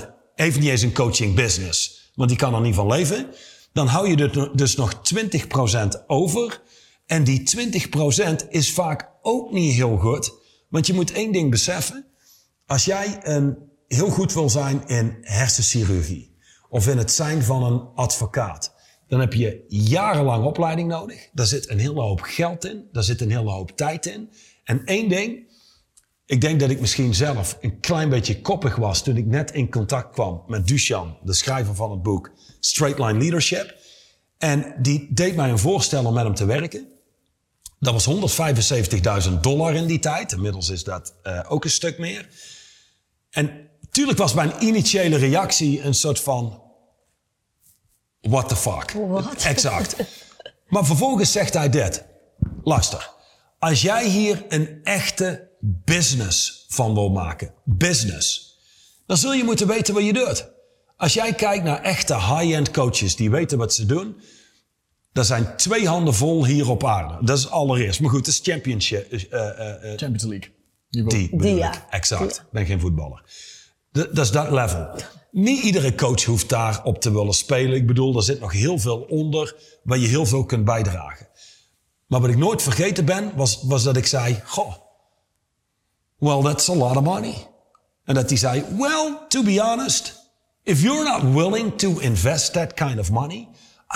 80% 0.02 0.04
heeft 0.34 0.60
niet 0.60 0.68
eens 0.68 0.82
een 0.82 0.92
coaching 0.92 1.34
business, 1.34 2.10
want 2.14 2.28
die 2.28 2.38
kan 2.38 2.54
er 2.54 2.60
niet 2.60 2.74
van 2.74 2.86
leven. 2.86 3.26
Dan 3.72 3.86
hou 3.86 4.08
je 4.08 4.16
er 4.16 4.56
dus 4.56 4.76
nog 4.76 4.94
20% 4.94 6.06
over. 6.06 6.60
En 7.06 7.24
die 7.24 7.42
20% 8.44 8.48
is 8.48 8.72
vaak 8.72 9.10
ook 9.22 9.52
niet 9.52 9.74
heel 9.74 9.96
goed. 9.96 10.32
Want 10.68 10.86
je 10.86 10.94
moet 10.94 11.12
één 11.12 11.32
ding 11.32 11.50
beseffen. 11.50 12.06
Als 12.66 12.84
jij 12.84 13.20
een, 13.22 13.70
heel 13.94 14.10
goed 14.10 14.32
wil 14.32 14.50
zijn 14.50 14.86
in 14.86 15.18
hersenchirurgie 15.20 16.36
of 16.68 16.88
in 16.88 16.98
het 16.98 17.12
zijn 17.12 17.42
van 17.42 17.62
een 17.62 17.88
advocaat, 17.94 18.74
dan 19.12 19.20
heb 19.20 19.32
je 19.32 19.64
jarenlang 19.68 20.44
opleiding 20.44 20.88
nodig. 20.88 21.28
Daar 21.32 21.46
zit 21.46 21.70
een 21.70 21.78
hele 21.78 22.00
hoop 22.00 22.20
geld 22.20 22.64
in, 22.64 22.88
daar 22.92 23.02
zit 23.02 23.20
een 23.20 23.30
hele 23.30 23.50
hoop 23.50 23.70
tijd 23.76 24.06
in. 24.06 24.30
En 24.64 24.84
één 24.84 25.08
ding, 25.08 25.48
ik 26.26 26.40
denk 26.40 26.60
dat 26.60 26.70
ik 26.70 26.80
misschien 26.80 27.14
zelf 27.14 27.58
een 27.60 27.80
klein 27.80 28.08
beetje 28.08 28.40
koppig 28.40 28.76
was 28.76 29.02
toen 29.02 29.16
ik 29.16 29.26
net 29.26 29.50
in 29.50 29.70
contact 29.70 30.12
kwam 30.12 30.42
met 30.46 30.66
Duchan, 30.66 31.18
de 31.22 31.32
schrijver 31.32 31.74
van 31.74 31.90
het 31.90 32.02
boek 32.02 32.32
Straight 32.60 32.98
Line 32.98 33.18
Leadership. 33.18 33.76
En 34.38 34.74
die 34.78 35.08
deed 35.10 35.36
mij 35.36 35.50
een 35.50 35.58
voorstel 35.58 36.04
om 36.04 36.14
met 36.14 36.24
hem 36.24 36.34
te 36.34 36.46
werken. 36.46 36.88
Dat 37.78 38.04
was 38.04 38.40
175.000 39.28 39.32
dollar 39.40 39.74
in 39.74 39.86
die 39.86 39.98
tijd. 39.98 40.32
Inmiddels 40.32 40.68
is 40.68 40.84
dat 40.84 41.14
eh, 41.22 41.40
ook 41.48 41.64
een 41.64 41.70
stuk 41.70 41.98
meer. 41.98 42.28
En 43.30 43.68
natuurlijk 43.80 44.18
was 44.18 44.34
mijn 44.34 44.52
initiële 44.60 45.16
reactie 45.16 45.82
een 45.82 45.94
soort 45.94 46.20
van... 46.20 46.62
What 48.22 48.48
the 48.48 48.56
fuck? 48.56 48.92
What? 48.92 49.44
Exact. 49.44 49.96
Maar 50.68 50.84
vervolgens 50.84 51.32
zegt 51.32 51.54
hij 51.54 51.68
dit. 51.68 52.04
Luister, 52.64 53.10
als 53.58 53.82
jij 53.82 54.08
hier 54.08 54.44
een 54.48 54.80
echte 54.84 55.48
business 55.60 56.64
van 56.68 56.94
wil 56.94 57.10
maken, 57.10 57.54
business, 57.64 58.56
dan 59.06 59.16
zul 59.16 59.32
je 59.32 59.44
moeten 59.44 59.66
weten 59.66 59.94
wat 59.94 60.04
je 60.04 60.12
doet. 60.12 60.50
Als 60.96 61.14
jij 61.14 61.34
kijkt 61.34 61.64
naar 61.64 61.82
echte 61.82 62.14
high-end 62.14 62.70
coaches 62.70 63.16
die 63.16 63.30
weten 63.30 63.58
wat 63.58 63.74
ze 63.74 63.86
doen. 63.86 64.16
Er 65.12 65.24
zijn 65.24 65.56
twee 65.56 65.88
handen 65.88 66.14
vol 66.14 66.44
hier 66.46 66.70
op 66.70 66.84
aarde. 66.84 67.24
Dat 67.24 67.38
is 67.38 67.50
allereerst. 67.50 68.00
Maar 68.00 68.10
goed, 68.10 68.24
dat 68.24 68.34
is 68.34 68.40
championship. 68.42 69.12
eh, 69.12 69.22
eh, 69.22 69.68
eh, 69.70 69.98
Champions 69.98 70.22
League. 70.22 70.52
Die 70.88 71.30
bedoel 71.36 71.56
ja. 71.56 71.86
Exact. 71.90 72.36
Ik 72.36 72.50
ben 72.50 72.66
geen 72.66 72.80
voetballer. 72.80 73.22
Dat 73.92 74.18
is 74.18 74.30
dat 74.30 74.50
level. 74.50 74.88
Niet 75.32 75.62
iedere 75.62 75.94
coach 75.94 76.24
hoeft 76.24 76.48
daar 76.48 76.84
op 76.84 77.00
te 77.00 77.12
willen 77.12 77.34
spelen. 77.34 77.76
Ik 77.76 77.86
bedoel, 77.86 78.16
er 78.16 78.22
zit 78.22 78.40
nog 78.40 78.52
heel 78.52 78.78
veel 78.78 79.00
onder 79.00 79.56
waar 79.82 79.98
je 79.98 80.06
heel 80.06 80.26
veel 80.26 80.44
kunt 80.44 80.64
bijdragen. 80.64 81.28
Maar 82.06 82.20
wat 82.20 82.30
ik 82.30 82.36
nooit 82.36 82.62
vergeten 82.62 83.04
ben, 83.04 83.32
was, 83.36 83.62
was 83.62 83.82
dat 83.82 83.96
ik 83.96 84.06
zei... 84.06 84.40
Goh, 84.44 84.74
well, 86.18 86.42
that's 86.42 86.68
a 86.68 86.74
lot 86.74 86.96
of 86.96 87.02
money. 87.02 87.46
En 88.04 88.14
dat 88.14 88.28
hij 88.28 88.38
zei, 88.38 88.64
well, 88.78 89.18
to 89.28 89.42
be 89.42 89.60
honest... 89.60 90.30
if 90.62 90.82
you're 90.82 91.04
not 91.04 91.34
willing 91.34 91.78
to 91.78 91.98
invest 91.98 92.52
that 92.52 92.74
kind 92.74 92.98
of 92.98 93.10
money... 93.10 93.48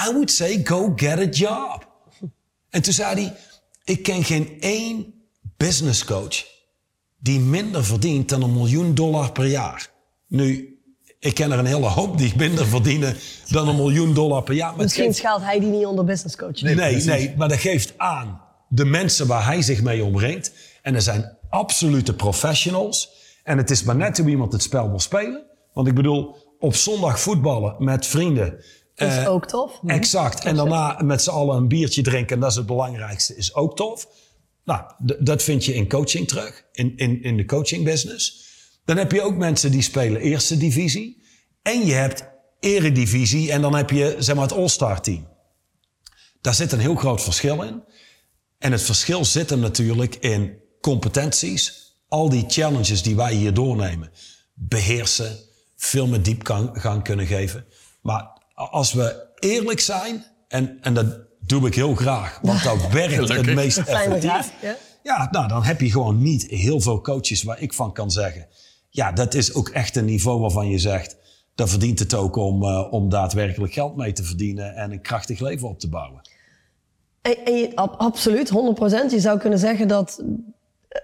I 0.08 0.12
would 0.12 0.30
say 0.30 0.60
go 0.64 0.92
get 0.96 1.18
a 1.18 1.28
job. 1.28 1.86
En 2.70 2.82
toen 2.82 2.92
zei 2.92 3.14
hij, 3.14 3.36
ik 3.84 4.02
ken 4.02 4.24
geen 4.24 4.60
één 4.60 5.14
business 5.56 6.04
coach 6.04 6.44
die 7.18 7.40
minder 7.40 7.84
verdient 7.84 8.28
dan 8.28 8.42
een 8.42 8.52
miljoen 8.52 8.94
dollar 8.94 9.32
per 9.32 9.46
jaar. 9.46 9.90
Nu, 10.26 10.75
ik 11.26 11.34
ken 11.34 11.52
er 11.52 11.58
een 11.58 11.66
hele 11.66 11.86
hoop 11.86 12.18
die 12.18 12.32
minder 12.36 12.66
verdienen 12.66 13.16
dan 13.48 13.68
een 13.68 13.76
miljoen 13.76 14.14
dollar 14.14 14.42
per 14.42 14.54
jaar. 14.54 14.64
Maar 14.68 14.74
het 14.74 14.82
Misschien 14.82 15.04
geeft- 15.04 15.16
schaalt 15.18 15.42
hij 15.42 15.60
die 15.60 15.68
niet 15.68 15.86
onder 15.86 16.04
business 16.04 16.36
coach. 16.36 16.60
Nee, 16.60 16.74
nee, 17.04 17.34
maar 17.36 17.48
dat 17.48 17.58
geeft 17.58 17.92
aan 17.96 18.40
de 18.68 18.84
mensen 18.84 19.26
waar 19.26 19.44
hij 19.44 19.62
zich 19.62 19.82
mee 19.82 20.04
omringt. 20.04 20.52
En 20.82 20.94
er 20.94 21.02
zijn 21.02 21.36
absolute 21.50 22.14
professionals. 22.14 23.10
En 23.42 23.56
het 23.58 23.70
is 23.70 23.82
maar 23.82 23.96
net 23.96 24.18
hoe 24.18 24.28
iemand 24.28 24.52
het 24.52 24.62
spel 24.62 24.88
wil 24.88 25.00
spelen. 25.00 25.42
Want 25.72 25.88
ik 25.88 25.94
bedoel, 25.94 26.36
op 26.58 26.74
zondag 26.74 27.20
voetballen 27.20 27.74
met 27.78 28.06
vrienden. 28.06 28.56
is 28.94 29.16
eh, 29.16 29.28
ook 29.30 29.46
tof. 29.46 29.80
Exact. 29.86 30.44
En 30.44 30.56
daarna 30.56 31.00
met 31.04 31.22
z'n 31.22 31.30
allen 31.30 31.56
een 31.56 31.68
biertje 31.68 32.02
drinken, 32.02 32.34
en 32.34 32.40
dat 32.40 32.50
is 32.50 32.56
het 32.56 32.66
belangrijkste, 32.66 33.36
is 33.36 33.54
ook 33.54 33.76
tof. 33.76 34.06
Nou, 34.64 34.82
dat 35.18 35.42
vind 35.42 35.64
je 35.64 35.74
in 35.74 35.88
coaching 35.88 36.28
terug, 36.28 36.64
in, 36.72 36.92
in, 36.96 37.22
in 37.22 37.36
de 37.36 37.44
coaching 37.44 37.84
business. 37.84 38.44
Dan 38.86 38.96
heb 38.96 39.12
je 39.12 39.22
ook 39.22 39.36
mensen 39.36 39.70
die 39.70 39.82
spelen 39.82 40.20
eerste 40.20 40.56
divisie. 40.56 41.22
En 41.62 41.86
je 41.86 41.92
hebt 41.92 42.24
eredivisie 42.60 43.52
en 43.52 43.60
dan 43.60 43.74
heb 43.74 43.90
je 43.90 44.16
zeg 44.18 44.34
maar 44.34 44.44
het 44.44 44.56
all-star 44.56 45.00
team. 45.00 45.28
Daar 46.40 46.54
zit 46.54 46.72
een 46.72 46.80
heel 46.80 46.94
groot 46.94 47.22
verschil 47.22 47.62
in. 47.62 47.82
En 48.58 48.72
het 48.72 48.82
verschil 48.82 49.24
zit 49.24 49.50
hem 49.50 49.58
natuurlijk 49.58 50.14
in 50.14 50.58
competenties. 50.80 51.94
Al 52.08 52.28
die 52.28 52.44
challenges 52.48 53.02
die 53.02 53.16
wij 53.16 53.34
hier 53.34 53.54
doornemen. 53.54 54.10
Beheersen, 54.54 55.38
veel 55.76 56.06
meer 56.06 56.22
diepgang 56.22 57.02
kunnen 57.02 57.26
geven. 57.26 57.66
Maar 58.02 58.42
als 58.54 58.92
we 58.92 59.26
eerlijk 59.38 59.80
zijn, 59.80 60.24
en, 60.48 60.78
en 60.80 60.94
dat 60.94 61.18
doe 61.40 61.66
ik 61.66 61.74
heel 61.74 61.94
graag, 61.94 62.38
want 62.42 62.62
dat 62.62 62.88
werkt 62.92 63.28
het 63.28 63.54
meest 63.54 63.78
effectief. 63.78 64.52
Ja, 65.02 65.28
nou, 65.30 65.48
dan 65.48 65.62
heb 65.64 65.80
je 65.80 65.90
gewoon 65.90 66.22
niet 66.22 66.46
heel 66.46 66.80
veel 66.80 67.00
coaches 67.00 67.42
waar 67.42 67.60
ik 67.60 67.72
van 67.72 67.92
kan 67.92 68.10
zeggen. 68.10 68.46
Ja, 68.90 69.12
dat 69.12 69.34
is 69.34 69.54
ook 69.54 69.68
echt 69.68 69.96
een 69.96 70.04
niveau 70.04 70.40
waarvan 70.40 70.68
je 70.68 70.78
zegt. 70.78 71.16
Dat 71.54 71.68
verdient 71.70 71.98
het 71.98 72.14
ook 72.14 72.36
om, 72.36 72.62
eh, 72.64 72.92
om 72.92 73.08
daadwerkelijk 73.08 73.72
geld 73.72 73.96
mee 73.96 74.12
te 74.12 74.22
verdienen 74.24 74.74
en 74.74 74.92
een 74.92 75.00
krachtig 75.00 75.40
leven 75.40 75.68
op 75.68 75.78
te 75.78 75.88
bouwen. 75.88 76.20
En, 77.22 77.36
en 77.44 77.54
je, 77.56 77.72
ab- 77.76 77.94
absoluut, 77.98 78.50
100%. 78.50 78.52
Je 79.10 79.20
zou 79.20 79.38
kunnen 79.38 79.58
zeggen 79.58 79.88
dat 79.88 80.22
eh, 80.88 81.00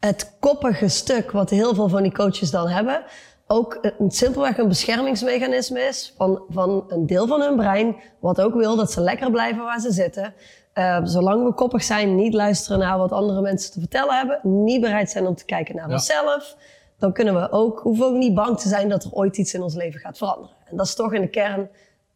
het 0.00 0.32
koppige 0.40 0.88
stuk 0.88 1.30
wat 1.30 1.50
heel 1.50 1.74
veel 1.74 1.88
van 1.88 2.02
die 2.02 2.12
coaches 2.12 2.50
dan 2.50 2.68
hebben, 2.68 3.04
ook 3.46 3.78
een, 3.98 4.10
simpelweg 4.10 4.58
een 4.58 4.68
beschermingsmechanisme 4.68 5.80
is 5.80 6.14
van, 6.16 6.42
van 6.48 6.84
een 6.88 7.06
deel 7.06 7.26
van 7.26 7.40
hun 7.40 7.56
brein, 7.56 7.96
wat 8.20 8.40
ook 8.40 8.54
wil 8.54 8.76
dat 8.76 8.92
ze 8.92 9.00
lekker 9.00 9.30
blijven 9.30 9.62
waar 9.64 9.80
ze 9.80 9.92
zitten. 9.92 10.34
Eh, 10.72 11.00
zolang 11.04 11.44
we 11.44 11.52
koppig 11.54 11.82
zijn, 11.82 12.14
niet 12.14 12.34
luisteren 12.34 12.78
naar 12.78 12.98
wat 12.98 13.12
andere 13.12 13.40
mensen 13.40 13.72
te 13.72 13.78
vertellen 13.80 14.16
hebben, 14.16 14.40
niet 14.64 14.80
bereid 14.80 15.10
zijn 15.10 15.26
om 15.26 15.34
te 15.34 15.44
kijken 15.44 15.76
naar 15.76 15.88
Ja. 15.88 15.94
onszelf, 15.94 16.56
dan 16.98 17.12
kunnen 17.12 17.34
we 17.34 17.50
ook, 17.50 17.80
hoeven 17.80 18.06
we 18.06 18.12
ook 18.12 18.18
niet 18.18 18.34
bang 18.34 18.58
te 18.58 18.68
zijn 18.68 18.88
dat 18.88 19.04
er 19.04 19.12
ooit 19.12 19.36
iets 19.36 19.54
in 19.54 19.62
ons 19.62 19.74
leven 19.74 20.00
gaat 20.00 20.18
veranderen. 20.18 20.56
En 20.64 20.76
dat 20.76 20.86
is 20.86 20.94
toch 20.94 21.12
in 21.12 21.20
de 21.20 21.28
kern 21.28 21.68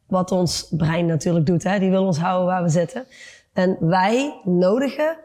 wat 0.07 0.33
ons 0.33 0.69
brein 0.71 1.07
natuurlijk 1.07 1.47
doet. 1.47 1.63
Hè? 1.63 1.79
Die 1.79 1.91
wil 1.91 2.05
ons 2.05 2.19
houden 2.19 2.47
waar 2.47 2.63
we 2.63 2.69
zitten. 2.69 3.05
En 3.53 3.77
wij 3.81 4.41
nodigen 4.45 5.17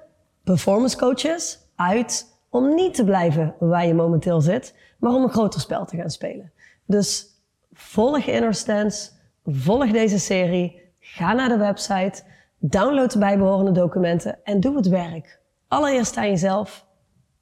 performance 0.43 0.97
coaches 0.97 1.59
uit 1.75 2.37
om 2.49 2.75
niet 2.75 2.93
te 2.93 3.03
blijven 3.03 3.55
waar 3.59 3.85
je 3.85 3.93
momenteel 3.93 4.41
zit, 4.41 4.75
maar 4.99 5.13
om 5.13 5.23
een 5.23 5.29
groter 5.29 5.61
spel 5.61 5.85
te 5.85 5.97
gaan 5.97 6.09
spelen. 6.09 6.51
Dus 6.85 7.25
volg 7.73 8.25
Inner 8.25 8.53
Stance, 8.53 9.09
volg 9.45 9.91
deze 9.91 10.19
serie, 10.19 10.81
ga 10.99 11.33
naar 11.33 11.49
de 11.49 11.57
website, 11.57 12.23
download 12.59 13.11
de 13.11 13.19
bijbehorende 13.19 13.71
documenten 13.71 14.39
en 14.43 14.59
doe 14.59 14.75
het 14.75 14.87
werk. 14.87 15.39
Allereerst 15.67 16.17
aan 16.17 16.29
jezelf, 16.29 16.85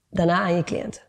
daarna 0.10 0.40
aan 0.42 0.56
je 0.56 0.64
cliënten. 0.64 1.02